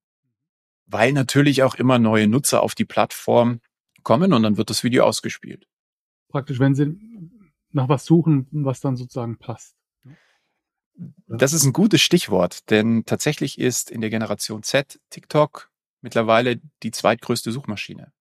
Weil 0.87 1.13
natürlich 1.13 1.61
auch 1.61 1.75
immer 1.75 1.99
neue 1.99 2.27
Nutzer 2.27 2.63
auf 2.63 2.73
die 2.73 2.85
Plattform 2.85 3.61
kommen 4.07 4.31
und 4.31 4.41
dann 4.43 4.55
wird 4.55 4.69
das 4.69 4.85
Video 4.85 5.03
ausgespielt. 5.03 5.67
Praktisch, 6.29 6.61
wenn 6.61 6.73
Sie 6.75 6.95
nach 7.73 7.89
was 7.89 8.05
suchen, 8.05 8.47
was 8.51 8.79
dann 8.79 8.95
sozusagen 8.95 9.37
passt. 9.37 9.75
Das 11.27 11.51
ist 11.51 11.65
ein 11.65 11.73
gutes 11.73 11.99
Stichwort, 11.99 12.69
denn 12.69 13.03
tatsächlich 13.05 13.59
ist 13.59 13.91
in 13.91 13.99
der 13.99 14.09
Generation 14.09 14.63
Z 14.63 14.97
TikTok 15.09 15.69
mittlerweile 15.99 16.61
die 16.83 16.91
zweitgrößte 16.91 17.51
Suchmaschine. 17.51 18.13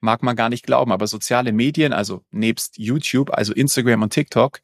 Mag 0.00 0.22
man 0.22 0.34
gar 0.34 0.48
nicht 0.48 0.64
glauben, 0.64 0.92
aber 0.92 1.06
soziale 1.06 1.52
Medien, 1.52 1.92
also 1.92 2.24
nebst 2.30 2.78
YouTube, 2.78 3.30
also 3.30 3.52
Instagram 3.52 4.00
und 4.00 4.14
TikTok, 4.14 4.62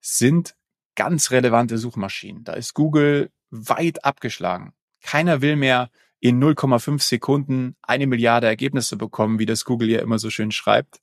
sind 0.00 0.54
ganz 0.94 1.32
relevante 1.32 1.78
Suchmaschinen. 1.78 2.44
Da 2.44 2.52
ist 2.52 2.74
Google 2.74 3.32
weit 3.50 4.04
abgeschlagen. 4.04 4.72
Keiner 5.02 5.42
will 5.42 5.56
mehr 5.56 5.90
in 6.24 6.42
0,5 6.42 7.02
Sekunden 7.02 7.76
eine 7.82 8.06
Milliarde 8.06 8.46
Ergebnisse 8.46 8.96
bekommen, 8.96 9.38
wie 9.38 9.44
das 9.44 9.66
Google 9.66 9.90
ja 9.90 10.00
immer 10.00 10.18
so 10.18 10.30
schön 10.30 10.52
schreibt, 10.52 11.02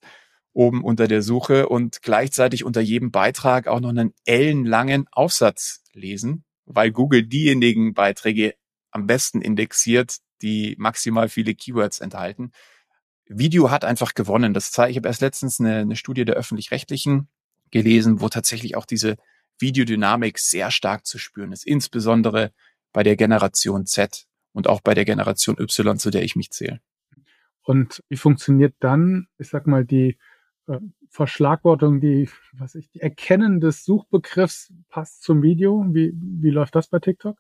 oben 0.52 0.84
unter 0.84 1.08
der 1.08 1.22
Suche 1.22 1.70
und 1.70 2.02
gleichzeitig 2.02 2.64
unter 2.64 2.82
jedem 2.82 3.12
Beitrag 3.12 3.68
auch 3.68 3.80
noch 3.82 3.90
einen 3.90 4.16
ellenlangen 4.26 5.06
Aufsatz 5.12 5.84
lesen, 5.94 6.44
weil 6.66 6.90
Google 6.90 7.22
diejenigen 7.22 7.94
Beiträge 7.94 8.56
am 8.90 9.06
besten 9.06 9.42
indexiert, 9.42 10.18
die 10.42 10.76
maximal 10.80 11.30
viele 11.30 11.54
Keywords 11.54 12.00
enthalten. 12.00 12.52
Video 13.28 13.70
hat 13.70 13.86
einfach 13.86 14.16
gewonnen. 14.16 14.56
Das 14.56 14.72
zeige 14.72 14.90
ich 14.90 14.98
habe 14.98 15.08
erst 15.08 15.22
letztens 15.22 15.60
eine, 15.60 15.82
eine 15.82 15.98
Studie 15.98 16.26
der 16.26 16.34
öffentlich-rechtlichen 16.34 17.28
gelesen, 17.70 18.22
wo 18.22 18.30
tatsächlich 18.30 18.76
auch 18.76 18.88
diese 18.88 19.18
Videodynamik 19.60 20.40
sehr 20.40 20.72
stark 20.72 21.06
zu 21.06 21.20
spüren 21.20 21.52
ist, 21.52 21.64
insbesondere 21.64 22.54
bei 22.92 23.04
der 23.04 23.16
Generation 23.16 23.86
Z 23.86 24.26
und 24.54 24.68
auch 24.68 24.82
bei 24.82 24.94
der 24.94 25.06
Generation 25.06 25.58
Y, 25.60 25.98
zu 25.98 26.10
der 26.10 26.24
ich 26.24 26.36
mich 26.36 26.52
zähle. 26.52 26.82
Und 27.64 28.04
wie 28.10 28.18
funktioniert 28.18 28.76
dann, 28.80 29.28
ich 29.38 29.50
sag 29.50 29.68
mal, 29.68 29.86
die 29.86 30.18
äh, 30.68 30.80
Verschlagwortung, 31.10 32.00
die, 32.00 32.30
was 32.54 32.76
ich, 32.76 32.90
die 32.90 33.02
Erkennen 33.02 33.60
des 33.60 33.86
Suchbegriffs 33.86 34.74
passt 34.90 35.24
zum 35.24 35.44
Video? 35.44 35.86
Wie, 35.90 36.14
wie 36.16 36.50
läuft 36.50 36.76
das 36.76 36.88
bei 36.88 37.00
TikTok? 37.00 37.38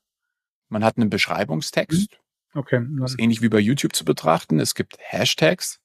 Man 0.70 0.84
hat 0.84 0.98
einen 0.98 1.10
Beschreibungstext. 1.10 2.12
Mhm. 2.12 2.60
Okay. 2.60 2.86
Das 3.00 3.12
ist 3.12 3.20
ähnlich 3.20 3.42
wie 3.42 3.50
bei 3.50 3.60
YouTube 3.60 3.96
zu 3.96 4.06
betrachten. 4.06 4.60
Es 4.60 4.76
gibt 4.76 4.98
Hashtags 5.00 5.80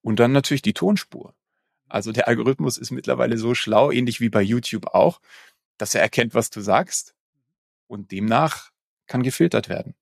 und 0.00 0.18
dann 0.18 0.32
natürlich 0.32 0.62
die 0.62 0.72
Tonspur. 0.72 1.34
Also 1.88 2.12
der 2.12 2.28
Algorithmus 2.28 2.78
ist 2.78 2.90
mittlerweile 2.90 3.38
so 3.38 3.54
schlau, 3.54 3.90
ähnlich 3.90 4.20
wie 4.20 4.28
bei 4.28 4.42
YouTube 4.42 4.88
auch, 4.88 5.20
dass 5.76 5.94
er 5.94 6.02
erkennt, 6.02 6.34
was 6.34 6.50
du 6.50 6.60
sagst 6.60 7.14
und 7.86 8.10
demnach 8.10 8.70
kann 9.06 9.22
gefiltert 9.22 9.68
werden. 9.68 9.94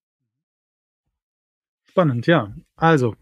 Spannend, 1.96 2.26
ja. 2.26 2.54
Also, 2.76 3.16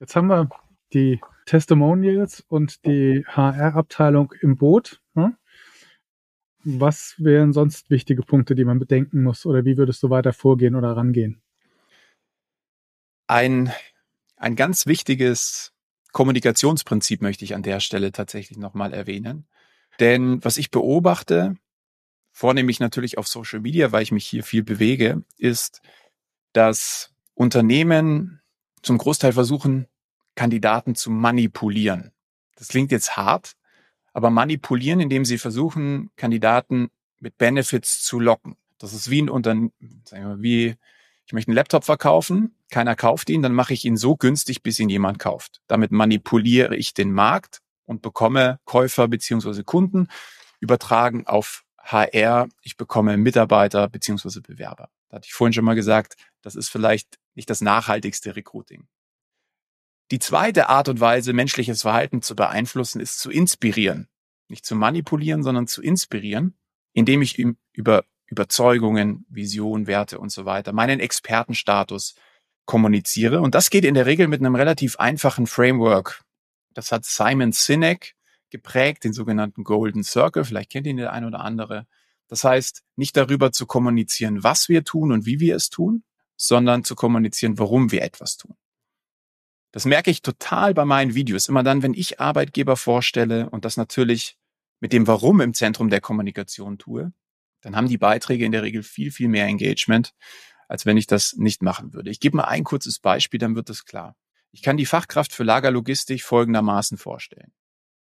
jetzt 0.00 0.16
haben 0.16 0.28
wir 0.28 0.48
die 0.94 1.20
Testimonials 1.44 2.42
und 2.48 2.86
die 2.86 3.26
HR-Abteilung 3.26 4.32
im 4.40 4.56
Boot. 4.56 5.02
Hm? 5.16 5.36
Was 6.64 7.16
wären 7.18 7.52
sonst 7.52 7.90
wichtige 7.90 8.22
Punkte, 8.22 8.54
die 8.54 8.64
man 8.64 8.78
bedenken 8.78 9.22
muss? 9.22 9.44
Oder 9.44 9.66
wie 9.66 9.76
würdest 9.76 10.02
du 10.02 10.08
weiter 10.08 10.32
vorgehen 10.32 10.76
oder 10.76 10.96
rangehen? 10.96 11.42
Ein, 13.26 13.70
ein 14.38 14.56
ganz 14.56 14.86
wichtiges 14.86 15.74
Kommunikationsprinzip 16.12 17.20
möchte 17.20 17.44
ich 17.44 17.54
an 17.54 17.62
der 17.62 17.80
Stelle 17.80 18.12
tatsächlich 18.12 18.56
nochmal 18.56 18.94
erwähnen. 18.94 19.46
Denn 20.00 20.42
was 20.42 20.56
ich 20.56 20.70
beobachte, 20.70 21.56
vornehmlich 22.32 22.80
natürlich 22.80 23.18
auf 23.18 23.28
Social 23.28 23.60
Media, 23.60 23.92
weil 23.92 24.04
ich 24.04 24.12
mich 24.12 24.24
hier 24.24 24.42
viel 24.42 24.62
bewege, 24.62 25.22
ist, 25.36 25.82
dass 26.54 27.12
Unternehmen 27.36 28.40
zum 28.82 28.98
Großteil 28.98 29.32
versuchen, 29.32 29.86
Kandidaten 30.34 30.94
zu 30.94 31.10
manipulieren. 31.10 32.12
Das 32.56 32.68
klingt 32.68 32.90
jetzt 32.90 33.16
hart, 33.16 33.52
aber 34.12 34.30
manipulieren, 34.30 35.00
indem 35.00 35.24
sie 35.24 35.38
versuchen, 35.38 36.10
Kandidaten 36.16 36.90
mit 37.20 37.36
Benefits 37.36 38.02
zu 38.02 38.18
locken. 38.18 38.56
Das 38.78 38.92
ist 38.92 39.10
wie 39.10 39.22
ein 39.22 39.28
Unternehmen, 39.28 39.72
wie 40.42 40.76
ich 41.26 41.32
möchte 41.32 41.50
einen 41.50 41.56
Laptop 41.56 41.84
verkaufen, 41.84 42.54
keiner 42.70 42.94
kauft 42.94 43.28
ihn, 43.30 43.42
dann 43.42 43.52
mache 43.52 43.74
ich 43.74 43.84
ihn 43.84 43.96
so 43.96 44.16
günstig, 44.16 44.62
bis 44.62 44.78
ihn 44.78 44.88
jemand 44.88 45.18
kauft. 45.18 45.60
Damit 45.66 45.90
manipuliere 45.90 46.76
ich 46.76 46.94
den 46.94 47.12
Markt 47.12 47.60
und 47.84 48.00
bekomme 48.00 48.60
Käufer 48.64 49.08
beziehungsweise 49.08 49.64
Kunden 49.64 50.08
übertragen 50.60 51.26
auf 51.26 51.64
HR. 51.78 52.48
Ich 52.62 52.76
bekomme 52.76 53.16
Mitarbeiter 53.16 53.88
beziehungsweise 53.88 54.40
Bewerber. 54.40 54.88
Da 55.08 55.16
hatte 55.16 55.26
ich 55.26 55.34
vorhin 55.34 55.52
schon 55.52 55.64
mal 55.64 55.74
gesagt, 55.74 56.16
das 56.46 56.54
ist 56.54 56.68
vielleicht 56.68 57.18
nicht 57.34 57.50
das 57.50 57.60
nachhaltigste 57.60 58.36
Recruiting. 58.36 58.86
Die 60.12 60.20
zweite 60.20 60.68
Art 60.68 60.88
und 60.88 61.00
Weise, 61.00 61.32
menschliches 61.32 61.82
Verhalten 61.82 62.22
zu 62.22 62.36
beeinflussen, 62.36 63.00
ist 63.00 63.18
zu 63.18 63.32
inspirieren. 63.32 64.08
Nicht 64.46 64.64
zu 64.64 64.76
manipulieren, 64.76 65.42
sondern 65.42 65.66
zu 65.66 65.82
inspirieren, 65.82 66.56
indem 66.92 67.20
ich 67.20 67.40
ihm 67.40 67.56
über 67.72 68.04
Überzeugungen, 68.26 69.26
Vision, 69.28 69.88
Werte 69.88 70.20
und 70.20 70.30
so 70.30 70.44
weiter, 70.44 70.72
meinen 70.72 71.00
Expertenstatus 71.00 72.14
kommuniziere. 72.64 73.40
Und 73.40 73.56
das 73.56 73.68
geht 73.68 73.84
in 73.84 73.94
der 73.94 74.06
Regel 74.06 74.28
mit 74.28 74.40
einem 74.40 74.54
relativ 74.54 75.00
einfachen 75.00 75.48
Framework. 75.48 76.22
Das 76.74 76.92
hat 76.92 77.04
Simon 77.04 77.50
Sinek 77.50 78.14
geprägt, 78.50 79.02
den 79.02 79.12
sogenannten 79.12 79.64
Golden 79.64 80.04
Circle. 80.04 80.44
Vielleicht 80.44 80.70
kennt 80.70 80.86
ihn 80.86 80.98
der 80.98 81.12
ein 81.12 81.24
oder 81.24 81.40
andere. 81.40 81.88
Das 82.28 82.44
heißt, 82.44 82.84
nicht 82.94 83.16
darüber 83.16 83.50
zu 83.50 83.66
kommunizieren, 83.66 84.44
was 84.44 84.68
wir 84.68 84.84
tun 84.84 85.10
und 85.10 85.26
wie 85.26 85.40
wir 85.40 85.56
es 85.56 85.70
tun, 85.70 86.04
sondern 86.36 86.84
zu 86.84 86.94
kommunizieren, 86.94 87.58
warum 87.58 87.90
wir 87.92 88.02
etwas 88.02 88.36
tun. 88.36 88.56
Das 89.72 89.84
merke 89.84 90.10
ich 90.10 90.22
total 90.22 90.74
bei 90.74 90.84
meinen 90.84 91.14
Videos. 91.14 91.48
Immer 91.48 91.62
dann, 91.62 91.82
wenn 91.82 91.94
ich 91.94 92.20
Arbeitgeber 92.20 92.76
vorstelle 92.76 93.50
und 93.50 93.64
das 93.64 93.76
natürlich 93.76 94.38
mit 94.80 94.92
dem 94.92 95.06
Warum 95.06 95.40
im 95.40 95.54
Zentrum 95.54 95.90
der 95.90 96.00
Kommunikation 96.00 96.78
tue, 96.78 97.12
dann 97.62 97.76
haben 97.76 97.88
die 97.88 97.98
Beiträge 97.98 98.44
in 98.44 98.52
der 98.52 98.62
Regel 98.62 98.82
viel, 98.82 99.10
viel 99.10 99.28
mehr 99.28 99.46
Engagement, 99.46 100.14
als 100.68 100.86
wenn 100.86 100.96
ich 100.96 101.06
das 101.06 101.34
nicht 101.34 101.62
machen 101.62 101.92
würde. 101.92 102.10
Ich 102.10 102.20
gebe 102.20 102.36
mal 102.36 102.44
ein 102.44 102.64
kurzes 102.64 102.98
Beispiel, 102.98 103.38
dann 103.38 103.56
wird 103.56 103.70
es 103.70 103.84
klar. 103.84 104.16
Ich 104.52 104.62
kann 104.62 104.76
die 104.76 104.86
Fachkraft 104.86 105.32
für 105.32 105.44
Lagerlogistik 105.44 106.22
folgendermaßen 106.22 106.96
vorstellen. 106.96 107.52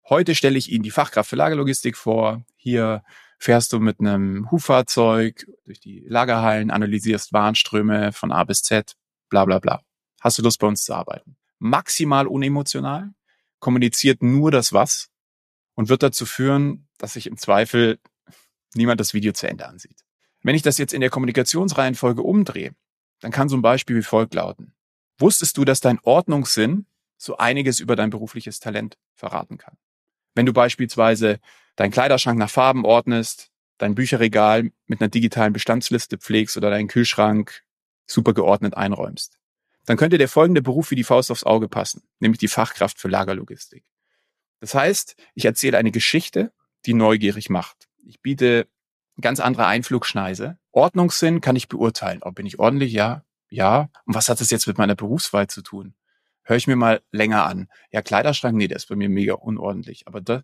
Heute 0.08 0.34
stelle 0.34 0.58
ich 0.58 0.70
Ihnen 0.70 0.82
die 0.82 0.90
Fachkraft 0.90 1.30
für 1.30 1.36
Lagerlogistik 1.36 1.96
vor. 1.96 2.44
Hier 2.56 3.02
fährst 3.38 3.72
du 3.72 3.80
mit 3.80 4.00
einem 4.00 4.50
Huffahrzeug 4.50 5.46
durch 5.64 5.80
die 5.80 6.04
Lagerhallen, 6.06 6.70
analysierst 6.70 7.32
Warenströme 7.32 8.12
von 8.12 8.32
A 8.32 8.44
bis 8.44 8.62
Z, 8.62 8.96
bla 9.28 9.44
bla 9.44 9.58
bla. 9.58 9.82
Hast 10.20 10.38
du 10.38 10.42
Lust 10.42 10.58
bei 10.58 10.66
uns 10.66 10.84
zu 10.84 10.94
arbeiten? 10.94 11.36
Maximal 11.58 12.26
unemotional, 12.26 13.10
kommuniziert 13.58 14.22
nur 14.22 14.50
das 14.50 14.72
Was 14.72 15.08
und 15.74 15.88
wird 15.88 16.02
dazu 16.02 16.26
führen, 16.26 16.88
dass 16.98 17.14
sich 17.14 17.26
im 17.26 17.36
Zweifel 17.36 17.98
niemand 18.74 19.00
das 19.00 19.14
Video 19.14 19.32
zu 19.32 19.48
Ende 19.48 19.66
ansieht. 19.66 20.04
Wenn 20.42 20.54
ich 20.54 20.62
das 20.62 20.78
jetzt 20.78 20.92
in 20.92 21.00
der 21.00 21.10
Kommunikationsreihenfolge 21.10 22.22
umdrehe, 22.22 22.74
dann 23.20 23.32
kann 23.32 23.48
so 23.48 23.56
ein 23.56 23.62
Beispiel 23.62 23.96
wie 23.96 24.02
folgt 24.02 24.34
lauten. 24.34 24.74
Wusstest 25.18 25.56
du, 25.56 25.64
dass 25.64 25.80
dein 25.80 25.98
Ordnungssinn 26.02 26.86
so 27.16 27.38
einiges 27.38 27.80
über 27.80 27.96
dein 27.96 28.10
berufliches 28.10 28.60
Talent 28.60 28.98
verraten 29.14 29.56
kann? 29.56 29.76
Wenn 30.34 30.46
du 30.46 30.52
beispielsweise 30.52 31.40
deinen 31.76 31.90
Kleiderschrank 31.90 32.38
nach 32.38 32.50
Farben 32.50 32.84
ordnest, 32.84 33.50
dein 33.78 33.94
Bücherregal 33.94 34.70
mit 34.86 35.00
einer 35.00 35.08
digitalen 35.08 35.52
Bestandsliste 35.52 36.18
pflegst 36.18 36.56
oder 36.56 36.70
deinen 36.70 36.88
Kühlschrank 36.88 37.62
super 38.06 38.34
geordnet 38.34 38.76
einräumst, 38.76 39.38
dann 39.84 39.96
könnte 39.96 40.18
der 40.18 40.28
folgende 40.28 40.62
Beruf 40.62 40.90
wie 40.90 40.96
die 40.96 41.04
Faust 41.04 41.30
aufs 41.30 41.44
Auge 41.44 41.68
passen, 41.68 42.02
nämlich 42.18 42.38
die 42.38 42.48
Fachkraft 42.48 42.98
für 42.98 43.08
Lagerlogistik. 43.08 43.84
Das 44.60 44.74
heißt, 44.74 45.16
ich 45.34 45.44
erzähle 45.44 45.78
eine 45.78 45.92
Geschichte, 45.92 46.52
die 46.86 46.94
neugierig 46.94 47.50
macht. 47.50 47.88
Ich 48.04 48.20
biete 48.20 48.66
ganz 49.20 49.40
andere 49.40 49.66
Einflugschneise. 49.66 50.58
Ordnungssinn 50.72 51.40
kann 51.40 51.56
ich 51.56 51.68
beurteilen. 51.68 52.22
Ob 52.22 52.34
bin 52.34 52.46
ich 52.46 52.58
ordentlich? 52.58 52.92
Ja. 52.92 53.24
Ja. 53.48 53.90
Und 54.04 54.14
was 54.14 54.28
hat 54.28 54.40
das 54.40 54.50
jetzt 54.50 54.66
mit 54.66 54.78
meiner 54.78 54.94
Berufswahl 54.94 55.46
zu 55.46 55.62
tun? 55.62 55.94
Hör 56.42 56.56
ich 56.56 56.66
mir 56.66 56.76
mal 56.76 57.02
länger 57.10 57.44
an. 57.46 57.68
Ja, 57.90 58.02
Kleiderschrank, 58.02 58.56
nee, 58.56 58.68
der 58.68 58.76
ist 58.76 58.88
bei 58.88 58.96
mir 58.96 59.08
mega 59.08 59.34
unordentlich. 59.34 60.06
Aber 60.06 60.20
da, 60.20 60.42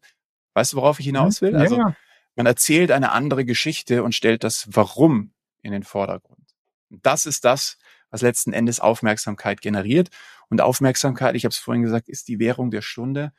weißt 0.54 0.72
du, 0.72 0.76
worauf 0.78 1.00
ich 1.00 1.06
hinaus 1.06 1.42
will? 1.42 1.56
Also, 1.56 1.76
ja. 1.76 1.96
man 2.36 2.46
erzählt 2.46 2.90
eine 2.90 3.12
andere 3.12 3.44
Geschichte 3.44 4.02
und 4.02 4.14
stellt 4.14 4.44
das 4.44 4.66
Warum 4.70 5.32
in 5.62 5.72
den 5.72 5.82
Vordergrund. 5.82 6.54
Und 6.90 7.04
das 7.04 7.26
ist 7.26 7.44
das, 7.44 7.78
was 8.10 8.22
letzten 8.22 8.52
Endes 8.52 8.80
Aufmerksamkeit 8.80 9.60
generiert. 9.60 10.10
Und 10.48 10.60
Aufmerksamkeit, 10.60 11.34
ich 11.34 11.44
habe 11.44 11.52
es 11.52 11.58
vorhin 11.58 11.82
gesagt, 11.82 12.08
ist 12.08 12.28
die 12.28 12.38
Währung 12.38 12.70
der 12.70 12.82
Stunde 12.82 13.32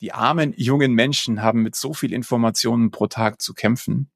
die 0.00 0.12
armen 0.12 0.54
jungen 0.56 0.94
Menschen 0.94 1.42
haben 1.42 1.62
mit 1.62 1.76
so 1.76 1.92
viel 1.92 2.12
Informationen 2.12 2.90
pro 2.90 3.06
Tag 3.06 3.40
zu 3.42 3.54
kämpfen. 3.54 4.10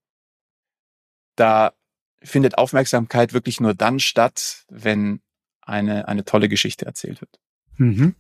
Da 1.37 1.75
findet 2.23 2.57
Aufmerksamkeit 2.57 3.33
wirklich 3.35 3.61
nur 3.61 3.75
dann 3.75 4.01
statt, 4.01 4.65
wenn 4.69 5.21
eine, 5.61 6.09
eine 6.09 6.25
tolle 6.25 6.49
Geschichte 6.49 6.87
erzählt 6.87 7.21
wird. 7.21 7.39
Mhm. 7.77 8.15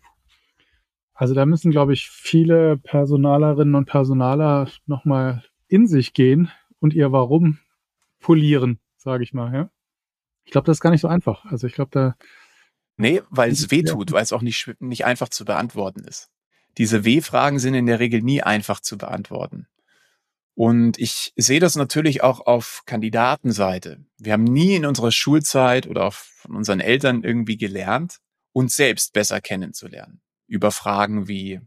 Also 1.15 1.35
da 1.35 1.47
müssen, 1.47 1.71
glaube 1.71 1.93
ich, 1.93 2.11
viele 2.11 2.77
Personalerinnen 2.77 3.75
und 3.75 3.87
Personaler 3.87 4.69
nochmal 4.87 5.45
in 5.69 5.87
sich 5.87 6.13
gehen 6.13 6.51
und 6.81 6.93
ihr 6.93 7.13
Warum 7.13 7.59
polieren, 8.21 8.81
sage 8.97 9.23
ich 9.23 9.33
mal. 9.33 9.55
Ja? 9.55 9.71
Ich 10.45 10.53
glaube, 10.53 10.67
das 10.67 10.79
ist 10.79 10.81
gar 10.81 10.91
nicht 10.91 11.01
so 11.01 11.09
einfach. 11.09 11.45
Also 11.47 11.67
ich 11.67 11.75
glaube, 11.75 11.91
da. 11.93 12.17
Nee, 12.97 13.23
weil 13.31 13.51
es 13.51 13.71
weh 13.71 13.83
tut, 13.83 14.13
weil 14.13 14.23
es 14.23 14.33
auch 14.33 14.43
nicht, 14.43 14.75
nicht 14.81 15.05
einfach 15.05 15.29
zu 15.29 15.45
beantworten 15.45 16.05
ist 16.05 16.31
diese 16.79 17.05
W-Fragen 17.05 17.59
sind 17.59 17.75
in 17.75 17.87
der 17.87 18.01
Regel 18.01 18.23
nie 18.23 18.43
einfach 18.43 18.81
zu 18.81 18.99
beantworten. 18.99 19.67
Und 20.55 20.99
ich 20.99 21.33
sehe 21.37 21.61
das 21.61 21.75
natürlich 21.75 22.23
auch 22.23 22.47
auf 22.47 22.83
Kandidatenseite. 22.87 24.05
Wir 24.19 24.33
haben 24.33 24.45
nie 24.45 24.77
in 24.77 24.87
unserer 24.87 25.11
Schulzeit 25.11 25.87
oder 25.87 26.13
von 26.13 26.55
unseren 26.55 26.81
Eltern 26.81 27.25
irgendwie 27.25 27.57
gelernt, 27.57 28.21
uns 28.53 28.77
selbst 28.77 29.13
besser 29.13 29.41
kennenzulernen. 29.41 30.21
Über 30.47 30.71
Fragen 30.71 31.29
wie, 31.29 31.61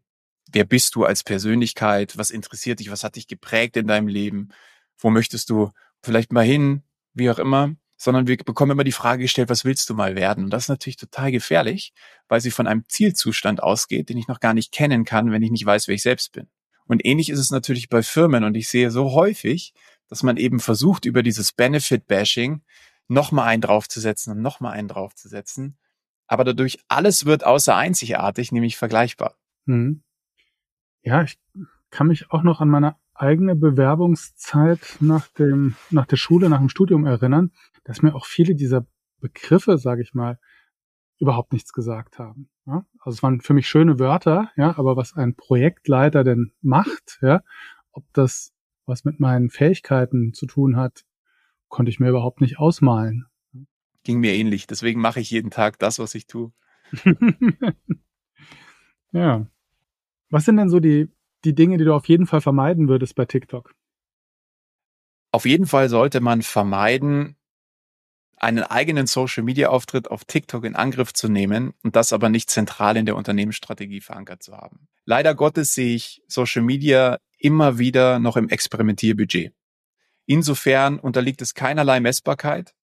wer 0.51 0.63
bist 0.63 0.95
du 0.95 1.05
als 1.05 1.23
Persönlichkeit? 1.23 2.17
Was 2.17 2.29
interessiert 2.29 2.79
dich? 2.79 2.91
Was 2.91 3.03
hat 3.03 3.15
dich 3.15 3.27
geprägt 3.27 3.77
in 3.77 3.87
deinem 3.87 4.07
Leben? 4.07 4.49
Wo 4.97 5.09
möchtest 5.09 5.49
du 5.49 5.71
vielleicht 6.01 6.31
mal 6.31 6.45
hin? 6.45 6.83
Wie 7.13 7.29
auch 7.29 7.39
immer 7.39 7.75
sondern 7.97 8.27
wir 8.27 8.37
bekommen 8.37 8.71
immer 8.71 8.83
die 8.83 8.91
Frage 8.91 9.23
gestellt, 9.23 9.49
was 9.49 9.65
willst 9.65 9.89
du 9.89 9.95
mal 9.95 10.15
werden? 10.15 10.45
Und 10.45 10.49
das 10.51 10.65
ist 10.65 10.69
natürlich 10.69 10.97
total 10.97 11.31
gefährlich, 11.31 11.93
weil 12.27 12.39
sie 12.39 12.51
von 12.51 12.67
einem 12.67 12.83
Zielzustand 12.87 13.61
ausgeht, 13.61 14.09
den 14.09 14.17
ich 14.17 14.27
noch 14.27 14.39
gar 14.39 14.53
nicht 14.53 14.71
kennen 14.71 15.03
kann, 15.03 15.31
wenn 15.31 15.41
ich 15.41 15.51
nicht 15.51 15.65
weiß, 15.65 15.87
wer 15.87 15.95
ich 15.95 16.03
selbst 16.03 16.31
bin. 16.31 16.47
Und 16.85 17.05
ähnlich 17.05 17.29
ist 17.29 17.39
es 17.39 17.51
natürlich 17.51 17.89
bei 17.89 18.03
Firmen 18.03 18.43
und 18.43 18.55
ich 18.55 18.69
sehe 18.69 18.91
so 18.91 19.11
häufig, 19.11 19.73
dass 20.07 20.23
man 20.23 20.37
eben 20.37 20.59
versucht, 20.59 21.05
über 21.05 21.23
dieses 21.23 21.51
Benefit-Bashing 21.51 22.61
nochmal 23.07 23.47
einen 23.47 23.61
draufzusetzen 23.61 24.33
und 24.33 24.41
nochmal 24.41 24.73
einen 24.73 24.87
draufzusetzen. 24.87 25.77
Aber 26.27 26.43
dadurch 26.43 26.79
alles 26.87 27.25
wird 27.25 27.45
außer 27.45 27.75
einzigartig, 27.75 28.51
nämlich 28.51 28.77
vergleichbar. 28.77 29.35
Hm. 29.65 30.03
Ja, 31.01 31.23
ich 31.23 31.39
kann 31.89 32.07
mich 32.07 32.31
auch 32.31 32.43
noch 32.43 32.61
an 32.61 32.69
meine 32.69 32.95
eigene 33.13 33.55
Bewerbungszeit 33.55 34.97
nach 34.99 35.27
dem, 35.29 35.75
nach 35.89 36.05
der 36.05 36.17
Schule, 36.17 36.49
nach 36.49 36.59
dem 36.59 36.69
Studium 36.69 37.05
erinnern, 37.05 37.51
dass 37.83 38.01
mir 38.01 38.13
auch 38.13 38.25
viele 38.25 38.55
dieser 38.55 38.85
Begriffe, 39.19 39.77
sage 39.77 40.01
ich 40.01 40.13
mal, 40.13 40.39
überhaupt 41.19 41.53
nichts 41.53 41.73
gesagt 41.73 42.19
haben. 42.19 42.49
Ja? 42.65 42.85
Also 42.99 43.15
es 43.17 43.23
waren 43.23 43.41
für 43.41 43.53
mich 43.53 43.67
schöne 43.67 43.99
Wörter, 43.99 44.51
ja, 44.55 44.77
aber 44.77 44.95
was 44.95 45.15
ein 45.15 45.35
Projektleiter 45.35 46.23
denn 46.23 46.51
macht, 46.61 47.19
ja, 47.21 47.41
ob 47.91 48.05
das 48.13 48.53
was 48.85 49.03
mit 49.03 49.19
meinen 49.19 49.49
Fähigkeiten 49.49 50.33
zu 50.33 50.45
tun 50.45 50.77
hat, 50.77 51.03
konnte 51.67 51.89
ich 51.89 51.99
mir 51.99 52.09
überhaupt 52.09 52.39
nicht 52.39 52.59
ausmalen. 52.59 53.25
Ging 54.07 54.21
mir 54.21 54.35
ähnlich. 54.35 54.67
Deswegen 54.67 55.01
mache 55.01 55.19
ich 55.19 55.31
jeden 55.31 55.51
Tag 55.51 55.79
das, 55.79 55.99
was 55.99 56.15
ich 56.15 56.27
tue. 56.27 56.53
ja. 59.11 59.45
Was 60.29 60.45
sind 60.45 60.55
denn 60.55 60.69
so 60.69 60.79
die, 60.79 61.09
die 61.43 61.53
Dinge, 61.53 61.77
die 61.77 61.83
du 61.83 61.93
auf 61.93 62.07
jeden 62.07 62.25
Fall 62.25 62.39
vermeiden 62.39 62.87
würdest 62.87 63.15
bei 63.15 63.25
TikTok? 63.25 63.75
Auf 65.33 65.45
jeden 65.45 65.65
Fall 65.65 65.89
sollte 65.89 66.21
man 66.21 66.41
vermeiden, 66.41 67.35
einen 68.37 68.63
eigenen 68.63 69.07
Social-Media-Auftritt 69.07 70.09
auf 70.09 70.23
TikTok 70.23 70.63
in 70.63 70.77
Angriff 70.77 71.11
zu 71.11 71.27
nehmen 71.27 71.73
und 71.83 71.97
das 71.97 72.13
aber 72.13 72.29
nicht 72.29 72.49
zentral 72.49 72.95
in 72.95 73.05
der 73.05 73.17
Unternehmensstrategie 73.17 73.99
verankert 73.99 74.41
zu 74.41 74.55
haben. 74.55 74.87
Leider 75.03 75.35
Gottes 75.35 75.73
sehe 75.73 75.95
ich 75.95 76.23
Social 76.29 76.61
Media 76.61 77.19
immer 77.39 77.77
wieder 77.77 78.19
noch 78.19 78.37
im 78.37 78.47
Experimentierbudget. 78.47 79.53
Insofern 80.27 80.97
unterliegt 80.97 81.41
es 81.41 81.55
keinerlei 81.55 81.99
Messbarkeit. 81.99 82.73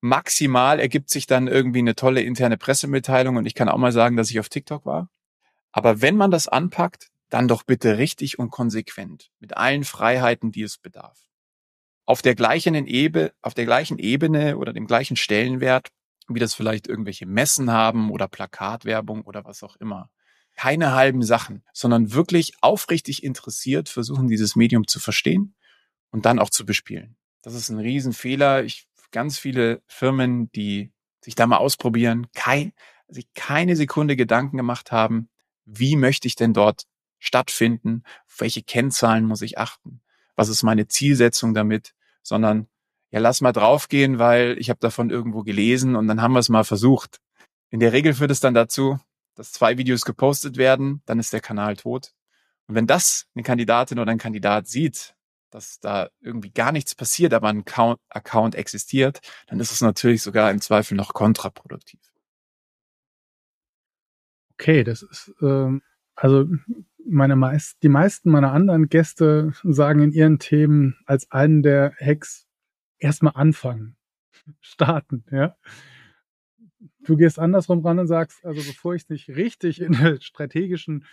Maximal 0.00 0.80
ergibt 0.80 1.10
sich 1.10 1.26
dann 1.26 1.46
irgendwie 1.46 1.80
eine 1.80 1.94
tolle 1.94 2.22
interne 2.22 2.56
Pressemitteilung 2.56 3.36
und 3.36 3.46
ich 3.46 3.54
kann 3.54 3.68
auch 3.68 3.78
mal 3.78 3.92
sagen, 3.92 4.16
dass 4.16 4.30
ich 4.30 4.40
auf 4.40 4.48
TikTok 4.48 4.86
war. 4.86 5.10
Aber 5.72 6.00
wenn 6.00 6.16
man 6.16 6.30
das 6.30 6.48
anpackt, 6.48 7.08
dann 7.28 7.48
doch 7.48 7.62
bitte 7.62 7.98
richtig 7.98 8.38
und 8.38 8.50
konsequent, 8.50 9.30
mit 9.38 9.56
allen 9.56 9.84
Freiheiten, 9.84 10.52
die 10.52 10.62
es 10.62 10.78
bedarf. 10.78 11.18
Auf 12.06 12.22
der 12.22 12.34
gleichen 12.34 12.74
Ebene, 12.86 13.32
auf 13.40 13.54
der 13.54 13.66
gleichen 13.66 13.98
Ebene 13.98 14.56
oder 14.56 14.72
dem 14.72 14.86
gleichen 14.86 15.16
Stellenwert, 15.16 15.90
wie 16.28 16.40
das 16.40 16.54
vielleicht 16.54 16.88
irgendwelche 16.88 17.26
Messen 17.26 17.70
haben 17.70 18.10
oder 18.10 18.26
Plakatwerbung 18.26 19.22
oder 19.22 19.44
was 19.44 19.62
auch 19.62 19.76
immer. 19.76 20.10
Keine 20.56 20.92
halben 20.92 21.22
Sachen, 21.22 21.62
sondern 21.72 22.12
wirklich 22.12 22.54
aufrichtig 22.60 23.22
interessiert 23.22 23.88
versuchen, 23.88 24.28
dieses 24.28 24.56
Medium 24.56 24.86
zu 24.86 24.98
verstehen 24.98 25.54
und 26.10 26.26
dann 26.26 26.38
auch 26.38 26.50
zu 26.50 26.66
bespielen. 26.66 27.16
Das 27.42 27.54
ist 27.54 27.70
ein 27.70 27.78
Riesenfehler. 27.78 28.64
Ich, 28.64 28.86
ganz 29.10 29.38
viele 29.38 29.82
Firmen, 29.86 30.50
die 30.52 30.92
sich 31.20 31.34
da 31.34 31.46
mal 31.46 31.58
ausprobieren, 31.58 32.26
kein, 32.34 32.72
sich 33.08 33.32
keine 33.34 33.76
Sekunde 33.76 34.16
Gedanken 34.16 34.56
gemacht 34.56 34.92
haben, 34.92 35.28
wie 35.64 35.96
möchte 35.96 36.26
ich 36.26 36.36
denn 36.36 36.52
dort 36.52 36.84
stattfinden, 37.18 38.02
auf 38.26 38.40
welche 38.40 38.62
Kennzahlen 38.62 39.24
muss 39.26 39.42
ich 39.42 39.58
achten, 39.58 40.00
was 40.34 40.48
ist 40.48 40.62
meine 40.62 40.88
Zielsetzung 40.88 41.54
damit, 41.54 41.94
sondern 42.22 42.66
ja, 43.10 43.18
lass 43.18 43.40
mal 43.40 43.52
draufgehen, 43.52 44.18
weil 44.18 44.56
ich 44.58 44.70
habe 44.70 44.80
davon 44.80 45.10
irgendwo 45.10 45.42
gelesen 45.42 45.96
und 45.96 46.06
dann 46.06 46.22
haben 46.22 46.32
wir 46.32 46.38
es 46.38 46.48
mal 46.48 46.64
versucht. 46.64 47.20
In 47.70 47.80
der 47.80 47.92
Regel 47.92 48.14
führt 48.14 48.30
es 48.30 48.40
dann 48.40 48.54
dazu, 48.54 48.98
dass 49.34 49.52
zwei 49.52 49.78
Videos 49.78 50.04
gepostet 50.04 50.56
werden, 50.56 51.02
dann 51.06 51.18
ist 51.18 51.32
der 51.32 51.40
Kanal 51.40 51.76
tot. 51.76 52.12
Und 52.66 52.76
wenn 52.76 52.86
das 52.86 53.26
eine 53.34 53.42
Kandidatin 53.42 53.98
oder 53.98 54.12
ein 54.12 54.18
Kandidat 54.18 54.68
sieht, 54.68 55.14
dass 55.50 55.80
da 55.80 56.08
irgendwie 56.20 56.50
gar 56.50 56.72
nichts 56.72 56.94
passiert, 56.94 57.34
aber 57.34 57.48
ein 57.48 57.64
Account, 58.08 58.54
existiert, 58.54 59.20
dann 59.48 59.60
ist 59.60 59.72
es 59.72 59.80
natürlich 59.80 60.22
sogar 60.22 60.50
im 60.50 60.60
Zweifel 60.60 60.96
noch 60.96 61.12
kontraproduktiv. 61.12 62.00
Okay, 64.54 64.84
das 64.84 65.02
ist 65.02 65.32
ähm, 65.40 65.82
also 66.14 66.46
meine 67.06 67.36
meist, 67.36 67.82
die 67.82 67.88
meisten 67.88 68.30
meiner 68.30 68.52
anderen 68.52 68.88
Gäste 68.88 69.52
sagen 69.62 70.02
in 70.02 70.12
ihren 70.12 70.38
Themen 70.38 70.96
als 71.06 71.30
einen 71.30 71.62
der 71.62 71.94
Hacks 71.98 72.46
erstmal 72.98 73.32
anfangen, 73.36 73.96
starten, 74.60 75.24
ja. 75.30 75.56
Du 77.02 77.16
gehst 77.16 77.38
andersrum 77.38 77.84
ran 77.84 77.98
und 77.98 78.06
sagst, 78.06 78.44
also 78.44 78.60
bevor 78.60 78.94
ich 78.94 79.02
es 79.04 79.08
nicht 79.08 79.28
richtig 79.30 79.80
in 79.80 79.92
der 79.92 80.20
strategischen 80.20 81.06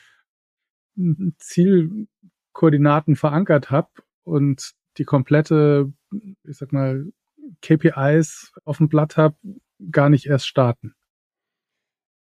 Zielkoordinaten 1.37 3.15
verankert 3.15 3.71
habe 3.71 3.89
und 4.27 4.73
die 4.97 5.05
komplette, 5.05 5.91
ich 6.43 6.57
sag 6.57 6.73
mal, 6.73 7.05
KPIs 7.61 8.51
auf 8.65 8.77
dem 8.77 8.89
Blatt 8.89 9.17
habe, 9.17 9.37
gar 9.91 10.09
nicht 10.09 10.25
erst 10.25 10.47
starten. 10.47 10.93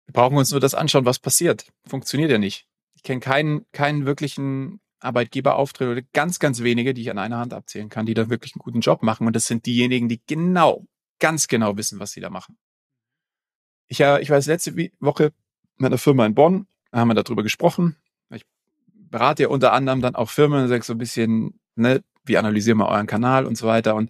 Wir 0.05 0.13
brauchen 0.13 0.37
uns 0.37 0.51
nur 0.51 0.59
das 0.59 0.75
anschauen, 0.75 1.05
was 1.05 1.19
passiert. 1.19 1.71
Funktioniert 1.87 2.29
ja 2.29 2.37
nicht. 2.37 2.67
Ich 2.95 3.03
kenne 3.03 3.21
keinen, 3.21 3.65
keinen 3.71 4.05
wirklichen 4.05 4.81
Arbeitgeberauftritt 4.99 5.87
oder 5.87 6.01
ganz, 6.13 6.39
ganz 6.39 6.61
wenige, 6.61 6.93
die 6.93 7.01
ich 7.01 7.11
an 7.11 7.17
einer 7.17 7.37
Hand 7.37 7.53
abzählen 7.53 7.89
kann, 7.89 8.05
die 8.05 8.13
da 8.13 8.29
wirklich 8.29 8.53
einen 8.55 8.63
guten 8.63 8.81
Job 8.81 9.01
machen. 9.01 9.27
Und 9.27 9.35
das 9.35 9.47
sind 9.47 9.65
diejenigen, 9.65 10.09
die 10.09 10.21
genau, 10.27 10.85
ganz 11.19 11.47
genau 11.47 11.77
wissen, 11.77 11.99
was 11.99 12.11
sie 12.11 12.21
da 12.21 12.29
machen. 12.29 12.57
Ich, 13.87 13.99
äh, 14.01 14.21
ich 14.21 14.29
weiß, 14.29 14.45
letzte 14.47 14.75
Woche 14.99 15.31
mit 15.77 15.87
einer 15.87 15.97
Firma 15.97 16.25
in 16.25 16.35
Bonn, 16.35 16.67
da 16.91 16.99
haben 16.99 17.07
wir 17.07 17.15
darüber 17.15 17.43
gesprochen. 17.43 17.95
Ich 18.29 18.45
berate 18.93 19.43
ja 19.43 19.49
unter 19.49 19.73
anderem 19.73 20.01
dann 20.01 20.15
auch 20.15 20.29
Firmen, 20.29 20.67
sag 20.67 20.83
so 20.83 20.93
ein 20.93 20.97
bisschen, 20.97 21.59
ne, 21.75 22.03
wie 22.25 22.37
analysieren 22.37 22.77
wir 22.77 22.87
euren 22.87 23.07
Kanal 23.07 23.45
und 23.45 23.57
so 23.57 23.67
weiter. 23.67 23.95
Und 23.95 24.09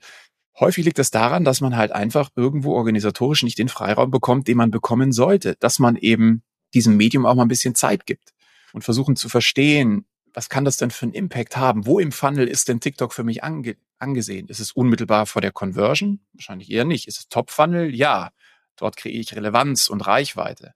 häufig 0.59 0.85
liegt 0.85 0.99
das 0.99 1.11
daran, 1.11 1.43
dass 1.43 1.61
man 1.61 1.75
halt 1.75 1.91
einfach 1.91 2.29
irgendwo 2.35 2.73
organisatorisch 2.73 3.43
nicht 3.43 3.57
den 3.57 3.69
Freiraum 3.69 4.11
bekommt, 4.11 4.47
den 4.47 4.57
man 4.57 4.71
bekommen 4.71 5.11
sollte, 5.11 5.55
dass 5.59 5.79
man 5.79 5.95
eben 5.95 6.43
diesem 6.73 6.97
Medium 6.97 7.25
auch 7.25 7.35
mal 7.35 7.43
ein 7.43 7.49
bisschen 7.49 7.75
Zeit 7.75 8.05
gibt 8.05 8.33
und 8.73 8.83
versuchen 8.83 9.15
zu 9.15 9.29
verstehen, 9.29 10.05
was 10.33 10.49
kann 10.49 10.65
das 10.65 10.77
denn 10.77 10.91
für 10.91 11.03
einen 11.03 11.13
Impact 11.13 11.57
haben? 11.57 11.85
Wo 11.85 11.99
im 11.99 12.11
Funnel 12.11 12.47
ist 12.47 12.67
denn 12.67 12.79
TikTok 12.79 13.13
für 13.13 13.23
mich 13.23 13.43
ange 13.43 13.75
angesehen? 13.99 14.47
Ist 14.47 14.59
es 14.59 14.71
unmittelbar 14.71 15.25
vor 15.25 15.41
der 15.41 15.51
Conversion? 15.51 16.19
Wahrscheinlich 16.33 16.69
eher 16.71 16.83
nicht. 16.85 17.07
Ist 17.07 17.19
es 17.19 17.29
Top-Funnel? 17.29 17.95
Ja. 17.95 18.31
Dort 18.75 18.97
kriege 18.97 19.17
ich 19.17 19.35
Relevanz 19.35 19.87
und 19.87 20.01
Reichweite. 20.01 20.73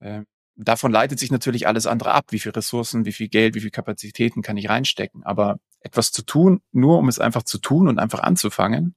Äh, 0.00 0.22
davon 0.56 0.90
leitet 0.90 1.18
sich 1.18 1.30
natürlich 1.30 1.66
alles 1.66 1.86
andere 1.86 2.12
ab. 2.12 2.26
Wie 2.30 2.38
viel 2.38 2.52
Ressourcen, 2.52 3.04
wie 3.04 3.12
viel 3.12 3.28
Geld, 3.28 3.54
wie 3.54 3.60
viel 3.60 3.70
Kapazitäten 3.70 4.42
kann 4.42 4.56
ich 4.56 4.68
reinstecken? 4.68 5.22
Aber 5.22 5.58
etwas 5.84 6.10
zu 6.10 6.22
tun, 6.22 6.60
nur 6.72 6.98
um 6.98 7.08
es 7.08 7.20
einfach 7.20 7.44
zu 7.44 7.58
tun 7.58 7.88
und 7.88 7.98
einfach 7.98 8.20
anzufangen, 8.20 8.96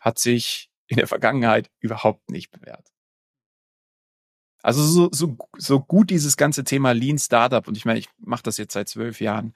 hat 0.00 0.18
sich 0.18 0.70
in 0.86 0.96
der 0.96 1.06
Vergangenheit 1.06 1.70
überhaupt 1.78 2.30
nicht 2.30 2.50
bewährt. 2.50 2.88
Also 4.62 4.82
so, 4.82 5.08
so, 5.12 5.36
so 5.56 5.80
gut 5.80 6.10
dieses 6.10 6.36
ganze 6.36 6.64
Thema 6.64 6.92
Lean 6.92 7.18
Startup, 7.18 7.66
und 7.66 7.76
ich 7.76 7.84
meine, 7.84 7.98
ich 7.98 8.08
mache 8.18 8.42
das 8.42 8.56
jetzt 8.58 8.72
seit 8.74 8.88
zwölf 8.88 9.20
Jahren, 9.20 9.54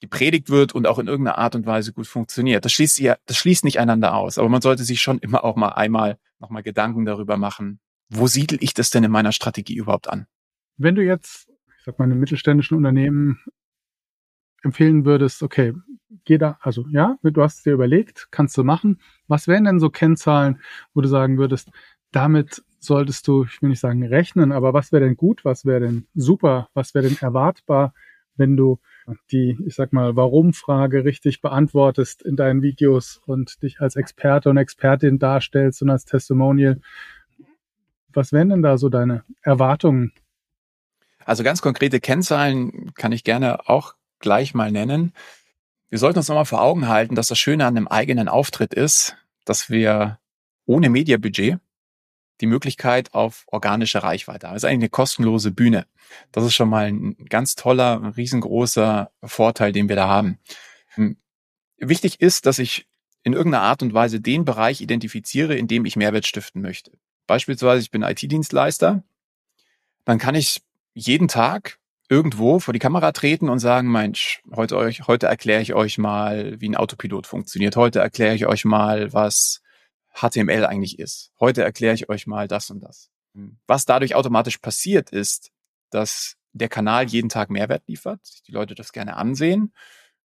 gepredigt 0.00 0.50
wird 0.50 0.74
und 0.74 0.86
auch 0.86 0.98
in 0.98 1.06
irgendeiner 1.06 1.38
Art 1.38 1.54
und 1.54 1.66
Weise 1.66 1.92
gut 1.92 2.06
funktioniert. 2.06 2.64
Das 2.64 2.72
schließt 2.72 2.98
ja, 2.98 3.16
das 3.26 3.36
schließt 3.38 3.64
nicht 3.64 3.80
einander 3.80 4.14
aus. 4.14 4.38
Aber 4.38 4.48
man 4.48 4.60
sollte 4.60 4.84
sich 4.84 5.00
schon 5.00 5.18
immer 5.18 5.42
auch 5.42 5.56
mal 5.56 5.70
einmal 5.70 6.18
nochmal 6.38 6.62
Gedanken 6.62 7.06
darüber 7.06 7.38
machen, 7.38 7.80
wo 8.10 8.26
siedel 8.26 8.58
ich 8.60 8.74
das 8.74 8.90
denn 8.90 9.04
in 9.04 9.10
meiner 9.10 9.32
Strategie 9.32 9.76
überhaupt 9.76 10.08
an? 10.08 10.26
Wenn 10.76 10.94
du 10.94 11.02
jetzt, 11.02 11.48
ich 11.78 11.84
sag 11.84 11.98
mal, 11.98 12.04
einem 12.04 12.20
mittelständischen 12.20 12.76
Unternehmen 12.76 13.42
empfehlen 14.62 15.06
würdest, 15.06 15.42
okay, 15.42 15.72
geh 16.24 16.38
da, 16.38 16.58
also 16.60 16.86
ja, 16.90 17.18
du 17.22 17.42
hast 17.42 17.58
es 17.58 17.62
dir 17.62 17.72
überlegt, 17.72 18.28
kannst 18.30 18.56
du 18.56 18.64
machen. 18.64 19.00
Was 19.28 19.48
wären 19.48 19.64
denn 19.64 19.80
so 19.80 19.90
Kennzahlen, 19.90 20.60
wo 20.94 21.00
du 21.00 21.08
sagen 21.08 21.38
würdest, 21.38 21.70
damit 22.12 22.62
solltest 22.78 23.26
du, 23.28 23.44
ich 23.44 23.60
will 23.62 23.70
nicht 23.70 23.80
sagen 23.80 24.04
rechnen, 24.04 24.52
aber 24.52 24.72
was 24.72 24.92
wäre 24.92 25.04
denn 25.04 25.16
gut, 25.16 25.44
was 25.44 25.64
wäre 25.64 25.80
denn 25.80 26.06
super, 26.14 26.68
was 26.74 26.94
wäre 26.94 27.08
denn 27.08 27.18
erwartbar, 27.20 27.92
wenn 28.36 28.56
du 28.56 28.78
die, 29.30 29.58
ich 29.66 29.74
sag 29.74 29.92
mal, 29.92 30.16
Warum-Frage 30.16 31.04
richtig 31.04 31.40
beantwortest 31.40 32.22
in 32.22 32.36
deinen 32.36 32.62
Videos 32.62 33.20
und 33.26 33.62
dich 33.62 33.80
als 33.80 33.96
Experte 33.96 34.50
und 34.50 34.56
Expertin 34.56 35.18
darstellst 35.18 35.82
und 35.82 35.90
als 35.90 36.04
Testimonial. 36.04 36.80
Was 38.12 38.32
wären 38.32 38.48
denn 38.48 38.62
da 38.62 38.78
so 38.78 38.88
deine 38.88 39.24
Erwartungen? 39.42 40.12
Also 41.24 41.42
ganz 41.42 41.60
konkrete 41.60 42.00
Kennzahlen 42.00 42.92
kann 42.94 43.12
ich 43.12 43.24
gerne 43.24 43.68
auch 43.68 43.94
gleich 44.20 44.54
mal 44.54 44.70
nennen. 44.70 45.12
Wir 45.88 45.98
sollten 45.98 46.18
uns 46.18 46.28
nochmal 46.28 46.44
vor 46.44 46.62
Augen 46.62 46.88
halten, 46.88 47.14
dass 47.14 47.28
das 47.28 47.38
Schöne 47.38 47.64
an 47.64 47.76
einem 47.76 47.88
eigenen 47.88 48.28
Auftritt 48.28 48.74
ist, 48.74 49.16
dass 49.44 49.70
wir 49.70 50.18
ohne 50.64 50.90
Mediabudget 50.90 51.60
die 52.40 52.46
Möglichkeit 52.46 53.14
auf 53.14 53.44
organische 53.46 54.02
Reichweite. 54.02 54.46
Das 54.48 54.56
ist 54.56 54.64
eigentlich 54.64 54.78
eine 54.78 54.88
kostenlose 54.90 55.52
Bühne. 55.52 55.86
Das 56.32 56.44
ist 56.44 56.54
schon 56.54 56.68
mal 56.68 56.86
ein 56.86 57.16
ganz 57.28 57.54
toller, 57.54 58.16
riesengroßer 58.16 59.10
Vorteil, 59.22 59.72
den 59.72 59.88
wir 59.88 59.96
da 59.96 60.08
haben. 60.08 60.38
Hm. 60.94 61.16
Wichtig 61.78 62.20
ist, 62.20 62.46
dass 62.46 62.58
ich 62.58 62.86
in 63.22 63.32
irgendeiner 63.32 63.64
Art 63.64 63.82
und 63.82 63.94
Weise 63.94 64.20
den 64.20 64.44
Bereich 64.44 64.80
identifiziere, 64.80 65.56
in 65.56 65.66
dem 65.66 65.84
ich 65.84 65.96
Mehrwert 65.96 66.26
stiften 66.26 66.62
möchte. 66.62 66.92
Beispielsweise, 67.26 67.82
ich 67.82 67.90
bin 67.90 68.02
IT-Dienstleister. 68.02 69.02
Dann 70.04 70.18
kann 70.18 70.34
ich 70.34 70.62
jeden 70.94 71.28
Tag 71.28 71.78
irgendwo 72.08 72.58
vor 72.60 72.72
die 72.72 72.78
Kamera 72.78 73.12
treten 73.12 73.48
und 73.48 73.58
sagen, 73.58 73.90
Mensch, 73.90 74.42
heute, 74.54 74.76
euch, 74.76 75.06
heute 75.06 75.26
erkläre 75.26 75.62
ich 75.62 75.74
euch 75.74 75.98
mal, 75.98 76.60
wie 76.60 76.68
ein 76.68 76.76
Autopilot 76.76 77.26
funktioniert. 77.26 77.76
Heute 77.76 78.00
erkläre 78.00 78.34
ich 78.34 78.46
euch 78.46 78.64
mal, 78.64 79.12
was 79.12 79.62
HTML 80.14 80.64
eigentlich 80.64 80.98
ist. 80.98 81.32
Heute 81.40 81.62
erkläre 81.62 81.94
ich 81.94 82.08
euch 82.08 82.26
mal 82.26 82.48
das 82.48 82.70
und 82.70 82.80
das. 82.80 83.10
Hm. 83.34 83.58
Was 83.66 83.84
dadurch 83.84 84.14
automatisch 84.14 84.58
passiert 84.58 85.10
ist, 85.10 85.50
dass 85.90 86.36
der 86.52 86.68
Kanal 86.68 87.06
jeden 87.06 87.28
Tag 87.28 87.50
Mehrwert 87.50 87.82
liefert, 87.86 88.24
sich 88.24 88.42
die 88.42 88.52
Leute 88.52 88.74
das 88.74 88.92
gerne 88.92 89.16
ansehen, 89.16 89.72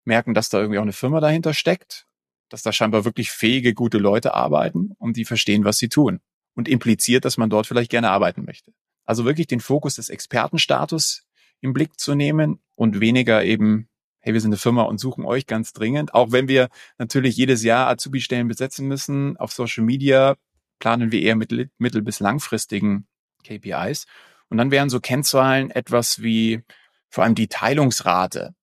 merken, 0.04 0.34
dass 0.34 0.50
da 0.50 0.58
irgendwie 0.58 0.78
auch 0.78 0.82
eine 0.82 0.92
Firma 0.92 1.20
dahinter 1.20 1.54
steckt, 1.54 2.06
dass 2.48 2.62
da 2.62 2.72
scheinbar 2.72 3.04
wirklich 3.04 3.30
fähige, 3.30 3.74
gute 3.74 3.98
Leute 3.98 4.34
arbeiten 4.34 4.92
und 4.98 5.16
die 5.16 5.24
verstehen, 5.24 5.64
was 5.64 5.78
sie 5.78 5.88
tun 5.88 6.20
und 6.54 6.68
impliziert, 6.68 7.24
dass 7.24 7.36
man 7.36 7.50
dort 7.50 7.66
vielleicht 7.66 7.90
gerne 7.90 8.10
arbeiten 8.10 8.44
möchte. 8.44 8.72
Also 9.04 9.24
wirklich 9.24 9.46
den 9.46 9.60
Fokus 9.60 9.94
des 9.94 10.10
Expertenstatus 10.10 11.22
im 11.60 11.72
Blick 11.72 11.98
zu 11.98 12.14
nehmen 12.14 12.60
und 12.76 13.00
weniger 13.00 13.44
eben 13.44 13.88
hey, 14.20 14.34
wir 14.34 14.40
sind 14.40 14.50
eine 14.50 14.58
Firma 14.58 14.82
und 14.82 14.98
suchen 14.98 15.24
euch 15.24 15.46
ganz 15.46 15.72
dringend. 15.72 16.12
Auch 16.12 16.32
wenn 16.32 16.48
wir 16.48 16.68
natürlich 16.98 17.36
jedes 17.36 17.62
Jahr 17.62 17.88
Azubi-Stellen 17.88 18.48
besetzen 18.48 18.86
müssen, 18.86 19.36
auf 19.38 19.52
Social 19.52 19.84
Media 19.84 20.36
planen 20.78 21.12
wir 21.12 21.22
eher 21.22 21.36
mittel-, 21.36 21.70
mittel 21.78 22.02
bis 22.02 22.20
langfristigen 22.20 23.06
KPIs. 23.44 24.06
Und 24.50 24.58
dann 24.58 24.70
wären 24.70 24.90
so 24.90 25.00
Kennzahlen 25.00 25.70
etwas 25.70 26.22
wie 26.22 26.62
vor 27.08 27.24
allem 27.24 27.34
die 27.34 27.48
Teilungsrate. 27.48 28.54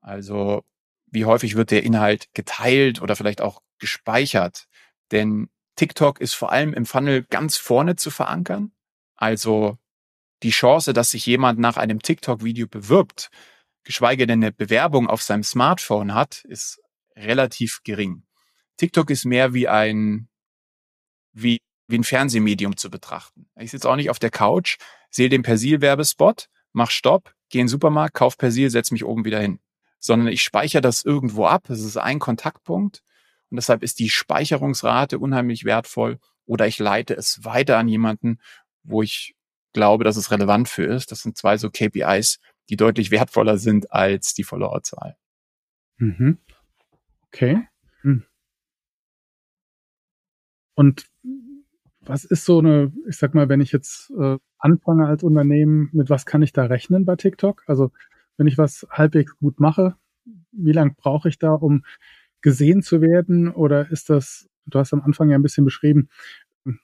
Also 0.00 0.62
wie 1.06 1.24
häufig 1.24 1.56
wird 1.56 1.70
der 1.70 1.84
Inhalt 1.84 2.28
geteilt 2.34 3.00
oder 3.00 3.16
vielleicht 3.16 3.40
auch 3.40 3.62
gespeichert. 3.78 4.66
Denn 5.10 5.48
TikTok 5.76 6.20
ist 6.20 6.34
vor 6.34 6.52
allem 6.52 6.74
im 6.74 6.86
Funnel 6.86 7.24
ganz 7.24 7.56
vorne 7.56 7.96
zu 7.96 8.10
verankern. 8.10 8.72
Also 9.16 9.78
die 10.44 10.50
Chance, 10.50 10.92
dass 10.92 11.10
sich 11.10 11.26
jemand 11.26 11.58
nach 11.58 11.76
einem 11.76 12.00
TikTok-Video 12.00 12.68
bewirbt, 12.68 13.30
geschweige 13.82 14.26
denn 14.26 14.42
eine 14.42 14.52
Bewerbung 14.52 15.08
auf 15.08 15.22
seinem 15.22 15.42
Smartphone 15.42 16.14
hat, 16.14 16.44
ist 16.44 16.80
relativ 17.16 17.80
gering. 17.82 18.24
TikTok 18.76 19.10
ist 19.10 19.24
mehr 19.24 19.54
wie 19.54 19.68
ein, 19.68 20.28
wie, 21.32 21.60
wie 21.88 21.98
ein 21.98 22.04
Fernsehmedium 22.04 22.76
zu 22.76 22.90
betrachten. 22.90 23.46
Ich 23.58 23.70
sitze 23.70 23.88
auch 23.88 23.96
nicht 23.96 24.10
auf 24.10 24.18
der 24.18 24.30
Couch, 24.30 24.76
sehe 25.10 25.28
den 25.28 25.42
Persil-Werbespot, 25.42 26.48
mach 26.72 26.90
Stopp, 26.90 27.34
gehe 27.48 27.62
in 27.62 27.66
den 27.66 27.70
Supermarkt, 27.70 28.14
kauf 28.14 28.36
Persil, 28.36 28.68
setz 28.68 28.90
mich 28.90 29.04
oben 29.04 29.24
wieder 29.24 29.40
hin. 29.40 29.60
Sondern 29.98 30.28
ich 30.28 30.42
speichere 30.42 30.82
das 30.82 31.04
irgendwo 31.04 31.46
ab. 31.46 31.64
Das 31.68 31.80
ist 31.80 31.96
ein 31.96 32.18
Kontaktpunkt. 32.18 33.02
Und 33.48 33.56
deshalb 33.56 33.82
ist 33.82 33.98
die 33.98 34.10
Speicherungsrate 34.10 35.18
unheimlich 35.18 35.64
wertvoll. 35.64 36.18
Oder 36.44 36.66
ich 36.66 36.78
leite 36.78 37.14
es 37.14 37.44
weiter 37.44 37.78
an 37.78 37.88
jemanden, 37.88 38.38
wo 38.82 39.00
ich 39.02 39.34
glaube, 39.74 40.04
dass 40.04 40.16
es 40.16 40.30
relevant 40.30 40.68
für 40.68 40.84
ist. 40.84 41.12
Das 41.12 41.20
sind 41.20 41.36
zwei 41.36 41.58
so 41.58 41.68
KPIs, 41.70 42.38
die 42.70 42.76
deutlich 42.76 43.10
wertvoller 43.10 43.58
sind 43.58 43.92
als 43.92 44.32
die 44.32 44.44
Followerzahl. 44.44 45.16
Mhm. 45.98 46.38
Okay. 47.28 47.68
Hm. 48.00 48.24
Und 50.74 51.06
was 52.00 52.24
ist 52.24 52.44
so 52.44 52.58
eine, 52.58 52.92
ich 53.08 53.16
sag 53.16 53.34
mal, 53.34 53.48
wenn 53.48 53.60
ich 53.60 53.72
jetzt 53.72 54.10
äh, 54.18 54.38
anfange 54.58 55.06
als 55.06 55.22
Unternehmen, 55.22 55.88
mit 55.92 56.10
was 56.10 56.26
kann 56.26 56.42
ich 56.42 56.52
da 56.52 56.64
rechnen 56.64 57.04
bei 57.04 57.16
TikTok? 57.16 57.62
Also 57.66 57.92
wenn 58.36 58.46
ich 58.46 58.58
was 58.58 58.86
halbwegs 58.90 59.36
gut 59.36 59.60
mache, 59.60 59.96
wie 60.52 60.72
lange 60.72 60.94
brauche 60.96 61.28
ich 61.28 61.38
da, 61.38 61.52
um 61.52 61.84
gesehen 62.40 62.82
zu 62.82 63.00
werden? 63.00 63.50
Oder 63.50 63.90
ist 63.90 64.10
das, 64.10 64.48
du 64.66 64.78
hast 64.78 64.92
am 64.92 65.02
Anfang 65.02 65.30
ja 65.30 65.36
ein 65.36 65.42
bisschen 65.42 65.64
beschrieben, 65.64 66.08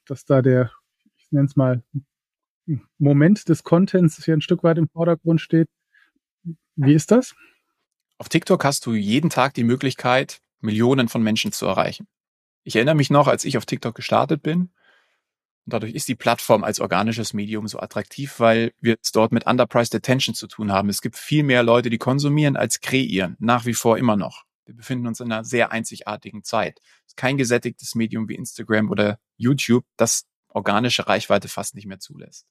dass 0.06 0.24
da 0.24 0.42
der, 0.42 0.70
ich 1.16 1.30
nenne 1.30 1.46
es 1.46 1.56
mal, 1.56 1.82
Moment 2.98 3.48
des 3.48 3.64
Contents 3.64 4.24
hier 4.24 4.34
ein 4.34 4.40
Stück 4.40 4.62
weit 4.62 4.78
im 4.78 4.88
Vordergrund 4.88 5.40
steht. 5.40 5.68
Wie 6.76 6.94
ist 6.94 7.10
das? 7.10 7.34
Auf 8.18 8.28
TikTok 8.28 8.64
hast 8.64 8.86
du 8.86 8.94
jeden 8.94 9.30
Tag 9.30 9.54
die 9.54 9.64
Möglichkeit, 9.64 10.40
Millionen 10.60 11.08
von 11.08 11.22
Menschen 11.22 11.52
zu 11.52 11.66
erreichen. 11.66 12.06
Ich 12.64 12.76
erinnere 12.76 12.94
mich 12.94 13.10
noch, 13.10 13.28
als 13.28 13.44
ich 13.44 13.56
auf 13.56 13.66
TikTok 13.66 13.94
gestartet 13.94 14.42
bin. 14.42 14.70
Und 15.64 15.74
dadurch 15.74 15.94
ist 15.94 16.08
die 16.08 16.14
Plattform 16.14 16.64
als 16.64 16.80
organisches 16.80 17.32
Medium 17.32 17.66
so 17.66 17.80
attraktiv, 17.80 18.38
weil 18.38 18.72
wir 18.80 18.96
es 19.02 19.12
dort 19.12 19.32
mit 19.32 19.46
underpriced 19.46 19.94
attention 19.94 20.34
zu 20.34 20.46
tun 20.46 20.72
haben. 20.72 20.88
Es 20.88 21.00
gibt 21.00 21.16
viel 21.16 21.42
mehr 21.42 21.62
Leute, 21.62 21.90
die 21.90 21.98
konsumieren 21.98 22.56
als 22.56 22.80
kreieren. 22.80 23.36
Nach 23.38 23.66
wie 23.66 23.74
vor 23.74 23.98
immer 23.98 24.16
noch. 24.16 24.44
Wir 24.66 24.74
befinden 24.74 25.06
uns 25.06 25.20
in 25.20 25.32
einer 25.32 25.44
sehr 25.44 25.72
einzigartigen 25.72 26.44
Zeit. 26.44 26.80
Es 27.06 27.12
ist 27.12 27.16
kein 27.16 27.36
gesättigtes 27.36 27.94
Medium 27.94 28.28
wie 28.28 28.36
Instagram 28.36 28.90
oder 28.90 29.18
YouTube, 29.36 29.84
das 29.96 30.26
organische 30.48 31.06
Reichweite 31.08 31.48
fast 31.48 31.74
nicht 31.74 31.86
mehr 31.86 31.98
zulässt. 31.98 32.46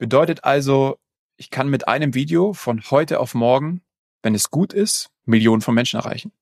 Bedeutet 0.00 0.42
also, 0.42 0.98
ich 1.36 1.50
kann 1.50 1.68
mit 1.68 1.86
einem 1.86 2.14
Video 2.14 2.52
von 2.52 2.82
heute 2.90 3.20
auf 3.20 3.34
morgen 3.34 3.82
wenn 4.22 4.34
es 4.34 4.50
gut 4.50 4.72
ist, 4.72 5.10
Millionen 5.24 5.62
von 5.62 5.74
Menschen 5.74 5.98
erreichen. 5.98 6.32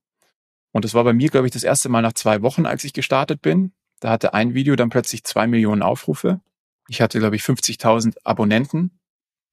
Und 0.73 0.85
das 0.85 0.95
war 0.95 1.05
bei 1.05 1.13
mir, 1.13 1.29
glaube 1.29 1.47
ich, 1.47 1.53
das 1.53 1.65
erste 1.65 1.89
Mal 1.89 2.03
nach 2.03 2.13
zwei 2.13 2.43
Wochen, 2.43 2.67
als 2.67 2.85
ich 2.85 2.93
gestartet 2.93 3.43
bin. 3.43 3.73
Da 4.01 4.11
hatte 4.11 4.35
ein 4.35 4.55
Video 4.55 4.77
dann 4.77 4.91
plötzlich 4.91 5.25
zwei 5.25 5.47
Millionen 5.47 5.83
Aufrufe. 5.83 6.41
Ich 6.89 7.01
hatte, 7.01 7.19
glaube 7.19 7.37
ich, 7.37 7.43
50.000 7.43 8.17
Abonnenten 8.25 8.99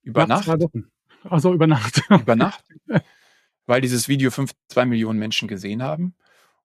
über 0.04 0.22
nach 0.22 0.28
Nacht. 0.28 0.46
Zwei 0.46 0.60
Wochen. 0.60 0.92
Also 1.24 1.54
über 1.54 1.68
Nacht. 1.68 2.02
über 2.10 2.36
Nacht. 2.36 2.64
Weil 3.66 3.82
dieses 3.82 4.08
Video 4.08 4.30
fünf, 4.30 4.52
zwei 4.68 4.86
Millionen 4.86 5.18
Menschen 5.18 5.48
gesehen 5.48 5.82
haben. 5.82 6.16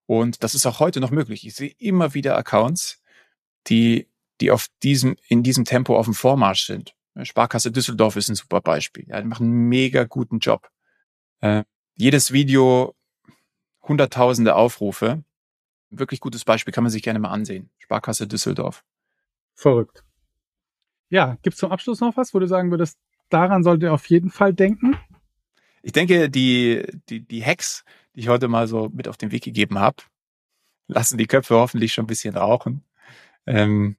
Und 0.07 0.43
das 0.43 0.55
ist 0.55 0.67
auch 0.67 0.81
heute 0.81 1.01
noch 1.01 1.11
möglich. 1.11 1.47
Ich 1.47 1.55
sehe 1.55 1.73
immer 1.79 2.15
wieder 2.15 2.37
Accounts, 2.37 3.01
die, 3.69 4.09
die 4.41 4.51
auf 4.51 4.67
diesem, 4.83 5.17
in 5.29 5.43
diesem 5.43 5.65
Tempo 5.65 5.97
auf 5.97 6.07
dem 6.07 6.15
Vormarsch 6.15 6.67
sind. 6.67 6.95
Sparkasse 7.23 7.73
Düsseldorf 7.73 8.17
ist 8.17 8.29
ein 8.29 8.35
super 8.35 8.61
Beispiel. 8.61 9.05
Ja, 9.09 9.21
die 9.21 9.27
machen 9.27 9.47
einen 9.47 9.69
mega 9.69 10.05
guten 10.05 10.39
Job. 10.39 10.71
Äh, 11.41 11.65
jedes 11.95 12.33
Video 12.33 12.95
hunderttausende 13.83 14.55
Aufrufe. 14.55 15.25
Wirklich 15.91 16.21
gutes 16.21 16.45
Beispiel, 16.45 16.73
kann 16.73 16.85
man 16.85 16.93
sich 16.93 17.03
gerne 17.03 17.19
mal 17.19 17.31
ansehen. 17.31 17.71
Sparkasse 17.79 18.29
Düsseldorf. 18.29 18.85
Verrückt. 19.55 20.05
Ja, 21.09 21.37
gibt's 21.43 21.59
zum 21.59 21.73
Abschluss 21.73 22.01
noch 22.01 22.17
was, 22.17 22.33
wo 22.33 22.39
du 22.39 22.47
sagen 22.47 22.71
würdest, 22.71 22.99
daran 23.29 23.65
solltet 23.65 23.85
ihr 23.85 23.93
auf 23.93 24.07
jeden 24.07 24.31
Fall 24.31 24.55
denken? 24.55 24.97
Ich 25.83 25.93
denke, 25.93 26.31
die, 26.31 26.85
die, 27.09 27.27
die 27.27 27.45
Hacks, 27.45 27.85
die 28.15 28.21
ich 28.21 28.29
heute 28.29 28.49
mal 28.49 28.69
so 28.69 28.89
mit 28.93 29.09
auf 29.09 29.17
den 29.17 29.33
Weg 29.33 29.43
gegeben 29.43 29.79
habe, 29.79 30.03
lassen 30.87 31.19
die 31.19 31.27
Köpfe 31.27 31.57
hoffentlich 31.57 31.93
schon 31.93 32.05
ein 32.05 32.09
bisschen 32.09 32.37
rauchen. 32.37 32.85
Ähm, 33.47 33.97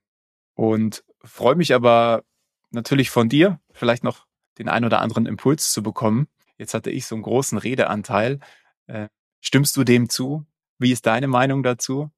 und 0.54 1.04
freue 1.22 1.56
mich 1.56 1.74
aber 1.74 2.24
natürlich 2.72 3.10
von 3.10 3.28
dir, 3.28 3.60
vielleicht 3.72 4.04
noch 4.04 4.26
den 4.58 4.68
ein 4.68 4.84
oder 4.84 5.00
anderen 5.00 5.26
Impuls 5.26 5.72
zu 5.72 5.82
bekommen, 5.82 6.28
Jetzt 6.62 6.74
hatte 6.74 6.92
ich 6.92 7.06
so 7.06 7.16
einen 7.16 7.24
großen 7.24 7.58
Redeanteil. 7.58 8.38
Äh, 8.86 9.08
stimmst 9.40 9.76
du 9.76 9.82
dem 9.82 10.08
zu? 10.08 10.46
Wie 10.78 10.92
ist 10.92 11.06
deine 11.06 11.26
Meinung 11.26 11.64
dazu? 11.64 12.12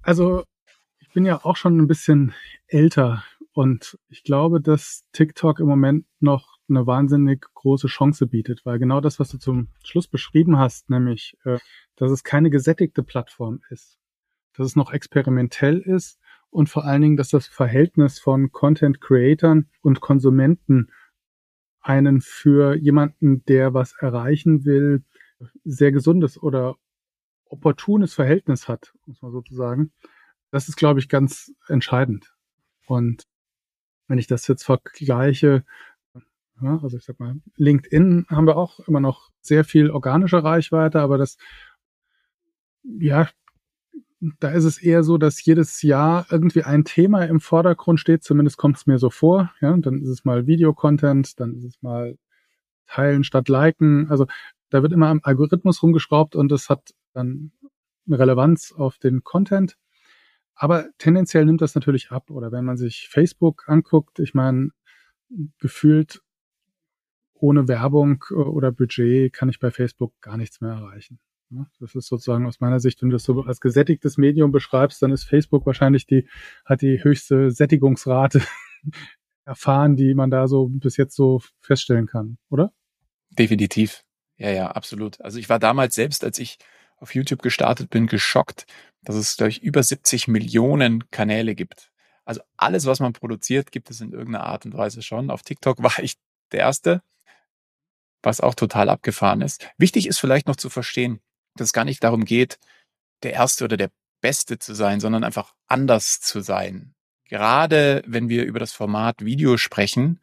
Also, 0.00 0.44
ich 0.98 1.10
bin 1.10 1.26
ja 1.26 1.44
auch 1.44 1.56
schon 1.56 1.78
ein 1.78 1.86
bisschen 1.86 2.34
älter 2.68 3.22
und 3.52 3.98
ich 4.08 4.24
glaube, 4.24 4.62
dass 4.62 5.04
TikTok 5.12 5.60
im 5.60 5.66
Moment 5.66 6.06
noch 6.20 6.56
eine 6.70 6.86
wahnsinnig 6.86 7.46
große 7.52 7.88
Chance 7.88 8.26
bietet, 8.26 8.64
weil 8.64 8.78
genau 8.78 9.02
das, 9.02 9.20
was 9.20 9.28
du 9.28 9.36
zum 9.36 9.68
Schluss 9.82 10.08
beschrieben 10.08 10.58
hast, 10.58 10.88
nämlich, 10.88 11.36
äh, 11.44 11.58
dass 11.96 12.10
es 12.10 12.24
keine 12.24 12.48
gesättigte 12.48 13.02
Plattform 13.02 13.60
ist, 13.68 13.98
dass 14.54 14.68
es 14.68 14.74
noch 14.74 14.90
experimentell 14.90 15.80
ist 15.80 16.18
und 16.54 16.68
vor 16.68 16.84
allen 16.84 17.02
Dingen, 17.02 17.16
dass 17.16 17.30
das 17.30 17.48
Verhältnis 17.48 18.20
von 18.20 18.52
Content 18.52 19.00
Creatern 19.00 19.68
und 19.82 20.00
Konsumenten 20.00 20.92
einen 21.80 22.20
für 22.20 22.76
jemanden, 22.76 23.44
der 23.46 23.74
was 23.74 23.94
erreichen 23.98 24.64
will, 24.64 25.02
sehr 25.64 25.90
gesundes 25.90 26.40
oder 26.40 26.76
opportunes 27.46 28.14
Verhältnis 28.14 28.68
hat, 28.68 28.94
muss 29.04 29.20
man 29.20 29.32
sozusagen. 29.32 29.90
Das 30.52 30.68
ist, 30.68 30.76
glaube 30.76 31.00
ich, 31.00 31.08
ganz 31.08 31.52
entscheidend. 31.66 32.32
Und 32.86 33.24
wenn 34.06 34.18
ich 34.18 34.28
das 34.28 34.46
jetzt 34.46 34.62
vergleiche, 34.62 35.64
ja, 36.62 36.78
also 36.80 36.96
ich 36.96 37.04
sag 37.04 37.18
mal, 37.18 37.34
LinkedIn 37.56 38.26
haben 38.30 38.46
wir 38.46 38.56
auch 38.56 38.78
immer 38.86 39.00
noch 39.00 39.32
sehr 39.40 39.64
viel 39.64 39.90
organische 39.90 40.44
Reichweite, 40.44 41.00
aber 41.00 41.18
das, 41.18 41.36
ja, 42.84 43.28
da 44.40 44.50
ist 44.50 44.64
es 44.64 44.78
eher 44.78 45.02
so, 45.02 45.18
dass 45.18 45.44
jedes 45.44 45.82
Jahr 45.82 46.26
irgendwie 46.30 46.62
ein 46.62 46.84
Thema 46.84 47.24
im 47.24 47.40
Vordergrund 47.40 48.00
steht, 48.00 48.22
zumindest 48.22 48.56
kommt 48.56 48.76
es 48.76 48.86
mir 48.86 48.98
so 48.98 49.10
vor. 49.10 49.52
Ja, 49.60 49.76
dann 49.76 50.00
ist 50.00 50.08
es 50.08 50.24
mal 50.24 50.46
Videocontent, 50.46 51.38
dann 51.40 51.54
ist 51.54 51.64
es 51.64 51.82
mal 51.82 52.16
Teilen 52.86 53.24
statt 53.24 53.48
Liken. 53.48 54.10
Also 54.10 54.26
da 54.70 54.82
wird 54.82 54.92
immer 54.92 55.08
am 55.08 55.20
Algorithmus 55.22 55.82
rumgeschraubt 55.82 56.36
und 56.36 56.52
es 56.52 56.68
hat 56.68 56.94
dann 57.12 57.52
eine 58.06 58.18
Relevanz 58.18 58.72
auf 58.72 58.98
den 58.98 59.24
Content. 59.24 59.76
Aber 60.54 60.86
tendenziell 60.98 61.44
nimmt 61.44 61.60
das 61.60 61.74
natürlich 61.74 62.10
ab. 62.10 62.30
Oder 62.30 62.52
wenn 62.52 62.64
man 62.64 62.76
sich 62.76 63.08
Facebook 63.10 63.68
anguckt, 63.68 64.18
ich 64.20 64.34
meine, 64.34 64.70
gefühlt 65.58 66.22
ohne 67.34 67.68
Werbung 67.68 68.24
oder 68.30 68.72
Budget 68.72 69.32
kann 69.32 69.48
ich 69.48 69.58
bei 69.58 69.70
Facebook 69.70 70.12
gar 70.20 70.36
nichts 70.36 70.60
mehr 70.60 70.72
erreichen. 70.72 71.18
Das 71.80 71.94
ist 71.94 72.06
sozusagen 72.06 72.46
aus 72.46 72.60
meiner 72.60 72.80
Sicht, 72.80 73.02
wenn 73.02 73.10
du 73.10 73.14
das 73.14 73.24
so 73.24 73.42
als 73.42 73.60
gesättigtes 73.60 74.16
Medium 74.16 74.52
beschreibst, 74.52 75.02
dann 75.02 75.12
ist 75.12 75.24
Facebook 75.24 75.66
wahrscheinlich 75.66 76.06
die, 76.06 76.28
hat 76.64 76.82
die 76.82 77.02
höchste 77.02 77.50
Sättigungsrate 77.50 78.42
erfahren, 79.44 79.96
die 79.96 80.14
man 80.14 80.30
da 80.30 80.48
so 80.48 80.68
bis 80.68 80.96
jetzt 80.96 81.14
so 81.14 81.40
feststellen 81.60 82.06
kann, 82.06 82.38
oder? 82.50 82.72
Definitiv. 83.30 84.04
Ja, 84.36 84.50
ja, 84.50 84.70
absolut. 84.70 85.20
Also 85.20 85.38
ich 85.38 85.48
war 85.48 85.58
damals 85.58 85.94
selbst, 85.94 86.24
als 86.24 86.38
ich 86.38 86.58
auf 86.96 87.14
YouTube 87.14 87.42
gestartet 87.42 87.90
bin, 87.90 88.06
geschockt, 88.06 88.66
dass 89.02 89.16
es, 89.16 89.36
glaube 89.36 89.50
ich, 89.50 89.62
über 89.62 89.82
70 89.82 90.28
Millionen 90.28 91.08
Kanäle 91.10 91.54
gibt. 91.54 91.90
Also 92.24 92.40
alles, 92.56 92.86
was 92.86 93.00
man 93.00 93.12
produziert, 93.12 93.70
gibt 93.70 93.90
es 93.90 94.00
in 94.00 94.12
irgendeiner 94.12 94.46
Art 94.46 94.64
und 94.64 94.74
Weise 94.74 95.02
schon. 95.02 95.30
Auf 95.30 95.42
TikTok 95.42 95.82
war 95.82 95.98
ich 95.98 96.16
der 96.52 96.60
Erste, 96.60 97.02
was 98.22 98.40
auch 98.40 98.54
total 98.54 98.88
abgefahren 98.88 99.42
ist. 99.42 99.68
Wichtig 99.76 100.06
ist 100.06 100.18
vielleicht 100.18 100.48
noch 100.48 100.56
zu 100.56 100.70
verstehen, 100.70 101.20
dass 101.56 101.68
es 101.68 101.72
gar 101.72 101.84
nicht 101.84 102.02
darum 102.02 102.24
geht, 102.24 102.58
der 103.22 103.32
Erste 103.32 103.64
oder 103.64 103.76
der 103.76 103.90
Beste 104.20 104.58
zu 104.58 104.74
sein, 104.74 105.00
sondern 105.00 105.24
einfach 105.24 105.54
anders 105.66 106.20
zu 106.20 106.40
sein. 106.40 106.94
Gerade 107.28 108.02
wenn 108.06 108.28
wir 108.28 108.44
über 108.44 108.58
das 108.58 108.72
Format 108.72 109.24
Video 109.24 109.56
sprechen, 109.56 110.20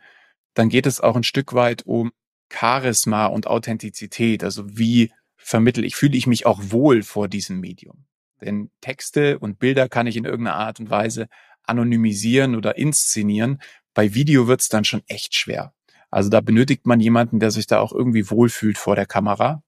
dann 0.54 0.70
geht 0.70 0.86
es 0.86 1.02
auch 1.02 1.16
ein 1.16 1.24
Stück 1.24 1.53
weit 1.53 1.84
um 1.86 2.12
Charisma 2.51 3.26
und 3.28 3.47
Authentizität. 3.47 4.43
Also 4.43 4.78
wie 4.78 5.12
vermittel 5.38 5.84
ich, 5.84 5.95
fühle 5.95 6.18
ich 6.18 6.28
mich 6.28 6.45
auch 6.45 6.60
wohl 6.62 7.03
vor 7.03 7.28
diesem 7.28 7.60
Medium. 7.60 8.05
Denn 8.41 8.72
Texte 8.82 9.39
und 9.39 9.60
Bilder 9.60 9.88
kann 9.88 10.08
ich 10.08 10.18
in 10.18 10.26
irgendeiner 10.26 10.58
Art 10.58 10.80
und 10.80 10.89
Weise 10.89 11.28
anonymisieren 11.64 12.55
oder 12.55 12.78
inszenieren. 12.78 13.62
Bei 13.93 14.14
Video 14.14 14.47
wird 14.47 14.62
es 14.62 14.70
dann 14.70 14.84
schon 14.84 15.03
echt 15.08 15.36
schwer. 15.36 15.74
Also 16.10 16.30
da 16.30 16.41
benötigt 16.41 16.86
man 16.86 16.99
jemanden, 16.99 17.39
der 17.39 17.51
sich 17.51 17.68
da 17.68 17.80
auch 17.80 17.93
irgendwie 17.93 18.30
wohlfühlt 18.30 18.78
vor 18.78 18.95
der 18.95 19.05
Kamera. 19.05 19.64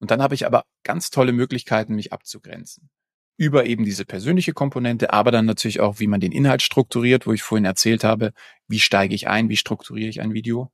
Und 0.00 0.10
dann 0.10 0.22
habe 0.22 0.34
ich 0.34 0.46
aber 0.46 0.64
ganz 0.82 1.10
tolle 1.10 1.32
Möglichkeiten, 1.32 1.94
mich 1.94 2.12
abzugrenzen. 2.12 2.90
Über 3.36 3.66
eben 3.66 3.84
diese 3.84 4.04
persönliche 4.04 4.52
Komponente, 4.52 5.12
aber 5.12 5.30
dann 5.30 5.46
natürlich 5.46 5.80
auch, 5.80 6.00
wie 6.00 6.06
man 6.06 6.20
den 6.20 6.32
Inhalt 6.32 6.62
strukturiert, 6.62 7.26
wo 7.26 7.32
ich 7.32 7.42
vorhin 7.42 7.64
erzählt 7.64 8.02
habe, 8.04 8.32
wie 8.66 8.80
steige 8.80 9.14
ich 9.14 9.28
ein, 9.28 9.48
wie 9.48 9.56
strukturiere 9.56 10.08
ich 10.08 10.20
ein 10.20 10.34
Video. 10.34 10.72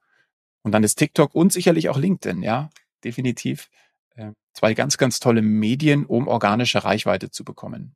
Und 0.62 0.72
dann 0.72 0.82
ist 0.82 0.96
TikTok 0.96 1.34
und 1.34 1.52
sicherlich 1.52 1.88
auch 1.88 1.98
LinkedIn, 1.98 2.42
ja, 2.42 2.70
definitiv. 3.04 3.68
Äh, 4.14 4.32
zwei 4.52 4.74
ganz, 4.74 4.96
ganz 4.96 5.20
tolle 5.20 5.42
Medien, 5.42 6.06
um 6.06 6.26
organische 6.26 6.82
Reichweite 6.82 7.30
zu 7.30 7.44
bekommen. 7.44 7.94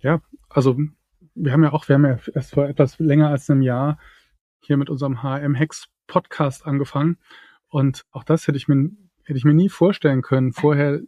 Ja, 0.00 0.20
also 0.48 0.78
wir 1.34 1.52
haben 1.52 1.62
ja 1.62 1.72
auch, 1.72 1.88
wir 1.88 1.94
haben 1.94 2.04
ja 2.04 2.18
erst 2.34 2.52
vor 2.52 2.68
etwas 2.68 2.98
länger 2.98 3.30
als 3.30 3.48
einem 3.48 3.62
Jahr 3.62 3.98
hier 4.60 4.76
mit 4.76 4.90
unserem 4.90 5.22
HM 5.22 5.54
Hex 5.54 5.88
Podcast 6.06 6.66
angefangen. 6.66 7.18
Und 7.68 8.04
auch 8.10 8.24
das 8.24 8.46
hätte 8.46 8.58
ich 8.58 8.68
mir 8.68 8.90
hätte 9.28 9.36
ich 9.36 9.44
mir 9.44 9.54
nie 9.54 9.68
vorstellen 9.68 10.22
können. 10.22 10.52
Vorher, 10.52 11.00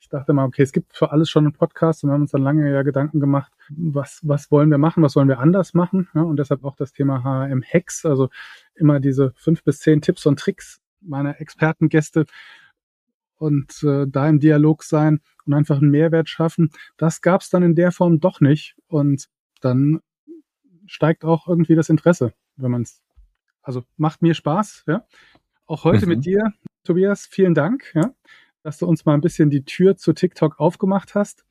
ich 0.00 0.08
dachte 0.08 0.32
mal, 0.32 0.46
okay, 0.46 0.62
es 0.62 0.72
gibt 0.72 0.96
für 0.96 1.12
alles 1.12 1.28
schon 1.28 1.44
einen 1.44 1.52
Podcast 1.52 2.02
und 2.02 2.08
wir 2.08 2.14
haben 2.14 2.22
uns 2.22 2.30
dann 2.30 2.42
lange 2.42 2.70
ja 2.72 2.82
Gedanken 2.82 3.20
gemacht, 3.20 3.52
was, 3.68 4.20
was 4.22 4.50
wollen 4.50 4.70
wir 4.70 4.78
machen, 4.78 5.02
was 5.02 5.16
wollen 5.16 5.28
wir 5.28 5.38
anders 5.38 5.74
machen. 5.74 6.08
Ja, 6.14 6.22
und 6.22 6.38
deshalb 6.38 6.64
auch 6.64 6.76
das 6.76 6.92
Thema 6.92 7.22
HM 7.22 7.62
Hacks, 7.62 8.06
also 8.06 8.30
immer 8.74 9.00
diese 9.00 9.34
fünf 9.36 9.62
bis 9.64 9.80
zehn 9.80 10.00
Tipps 10.00 10.24
und 10.24 10.38
Tricks 10.38 10.80
meiner 11.02 11.42
Expertengäste 11.42 12.24
und 13.36 13.82
äh, 13.82 14.06
da 14.08 14.26
im 14.28 14.40
Dialog 14.40 14.82
sein 14.82 15.20
und 15.44 15.52
einfach 15.52 15.78
einen 15.78 15.90
Mehrwert 15.90 16.30
schaffen. 16.30 16.70
Das 16.96 17.20
gab 17.20 17.42
es 17.42 17.50
dann 17.50 17.62
in 17.62 17.74
der 17.74 17.92
Form 17.92 18.18
doch 18.18 18.40
nicht. 18.40 18.76
Und 18.86 19.28
dann 19.60 20.00
steigt 20.86 21.22
auch 21.22 21.48
irgendwie 21.48 21.74
das 21.74 21.90
Interesse, 21.90 22.32
wenn 22.56 22.70
man 22.70 22.82
es, 22.82 23.02
also 23.60 23.84
macht 23.98 24.22
mir 24.22 24.32
Spaß, 24.32 24.84
ja. 24.86 25.04
Auch 25.66 25.84
heute 25.84 26.06
mhm. 26.06 26.12
mit 26.14 26.24
dir, 26.24 26.50
Tobias, 26.88 27.26
vielen 27.26 27.52
Dank, 27.52 27.92
ja, 27.94 28.14
dass 28.62 28.78
du 28.78 28.86
uns 28.86 29.04
mal 29.04 29.12
ein 29.12 29.20
bisschen 29.20 29.50
die 29.50 29.62
Tür 29.62 29.98
zu 29.98 30.14
TikTok 30.14 30.58
aufgemacht 30.58 31.14
hast. 31.14 31.44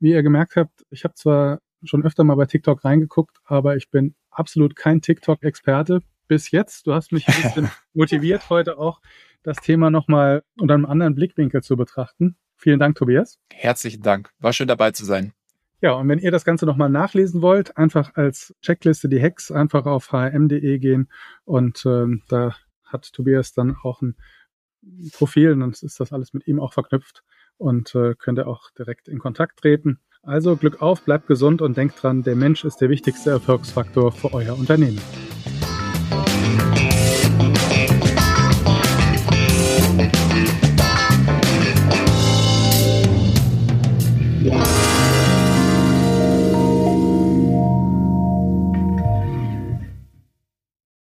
Wie 0.00 0.10
ihr 0.10 0.24
gemerkt 0.24 0.56
habt, 0.56 0.84
ich 0.90 1.04
habe 1.04 1.14
zwar 1.14 1.60
schon 1.84 2.04
öfter 2.04 2.24
mal 2.24 2.34
bei 2.34 2.46
TikTok 2.46 2.84
reingeguckt, 2.84 3.38
aber 3.44 3.76
ich 3.76 3.88
bin 3.90 4.16
absolut 4.32 4.74
kein 4.74 5.00
TikTok-Experte 5.00 6.00
bis 6.26 6.50
jetzt. 6.50 6.88
Du 6.88 6.92
hast 6.92 7.12
mich 7.12 7.28
ein 7.28 7.40
bisschen 7.40 7.70
motiviert, 7.94 8.50
heute 8.50 8.78
auch 8.78 9.00
das 9.44 9.58
Thema 9.58 9.90
nochmal 9.90 10.42
unter 10.58 10.74
einem 10.74 10.86
anderen 10.86 11.14
Blickwinkel 11.14 11.62
zu 11.62 11.76
betrachten. 11.76 12.34
Vielen 12.56 12.80
Dank, 12.80 12.96
Tobias. 12.96 13.38
Herzlichen 13.52 14.02
Dank. 14.02 14.32
War 14.40 14.52
schön 14.52 14.66
dabei 14.66 14.90
zu 14.90 15.04
sein. 15.04 15.34
Ja, 15.80 15.92
und 15.92 16.08
wenn 16.08 16.18
ihr 16.18 16.32
das 16.32 16.44
Ganze 16.44 16.66
nochmal 16.66 16.90
nachlesen 16.90 17.42
wollt, 17.42 17.76
einfach 17.76 18.16
als 18.16 18.56
Checkliste 18.60 19.08
die 19.08 19.22
Hacks 19.22 19.52
einfach 19.52 19.86
auf 19.86 20.10
hm.de 20.10 20.80
gehen 20.80 21.08
und 21.44 21.86
ähm, 21.86 22.22
da 22.28 22.56
hat 22.84 23.12
Tobias 23.12 23.52
dann 23.52 23.76
auch 23.84 24.02
ein 24.02 24.16
Profil 25.12 25.60
und 25.62 25.82
ist 25.82 26.00
das 26.00 26.12
alles 26.12 26.32
mit 26.32 26.46
ihm 26.46 26.60
auch 26.60 26.72
verknüpft 26.72 27.22
und 27.58 27.94
äh, 27.94 28.14
könnt 28.14 28.38
ihr 28.38 28.46
auch 28.46 28.70
direkt 28.70 29.08
in 29.08 29.18
Kontakt 29.18 29.60
treten. 29.60 29.98
Also 30.22 30.56
Glück 30.56 30.82
auf, 30.82 31.02
bleibt 31.02 31.26
gesund 31.26 31.62
und 31.62 31.76
denkt 31.76 32.02
dran, 32.02 32.22
der 32.22 32.36
Mensch 32.36 32.64
ist 32.64 32.80
der 32.80 32.90
wichtigste 32.90 33.30
Erfolgsfaktor 33.30 34.12
für 34.12 34.32
euer 34.34 34.58
Unternehmen. 34.58 35.00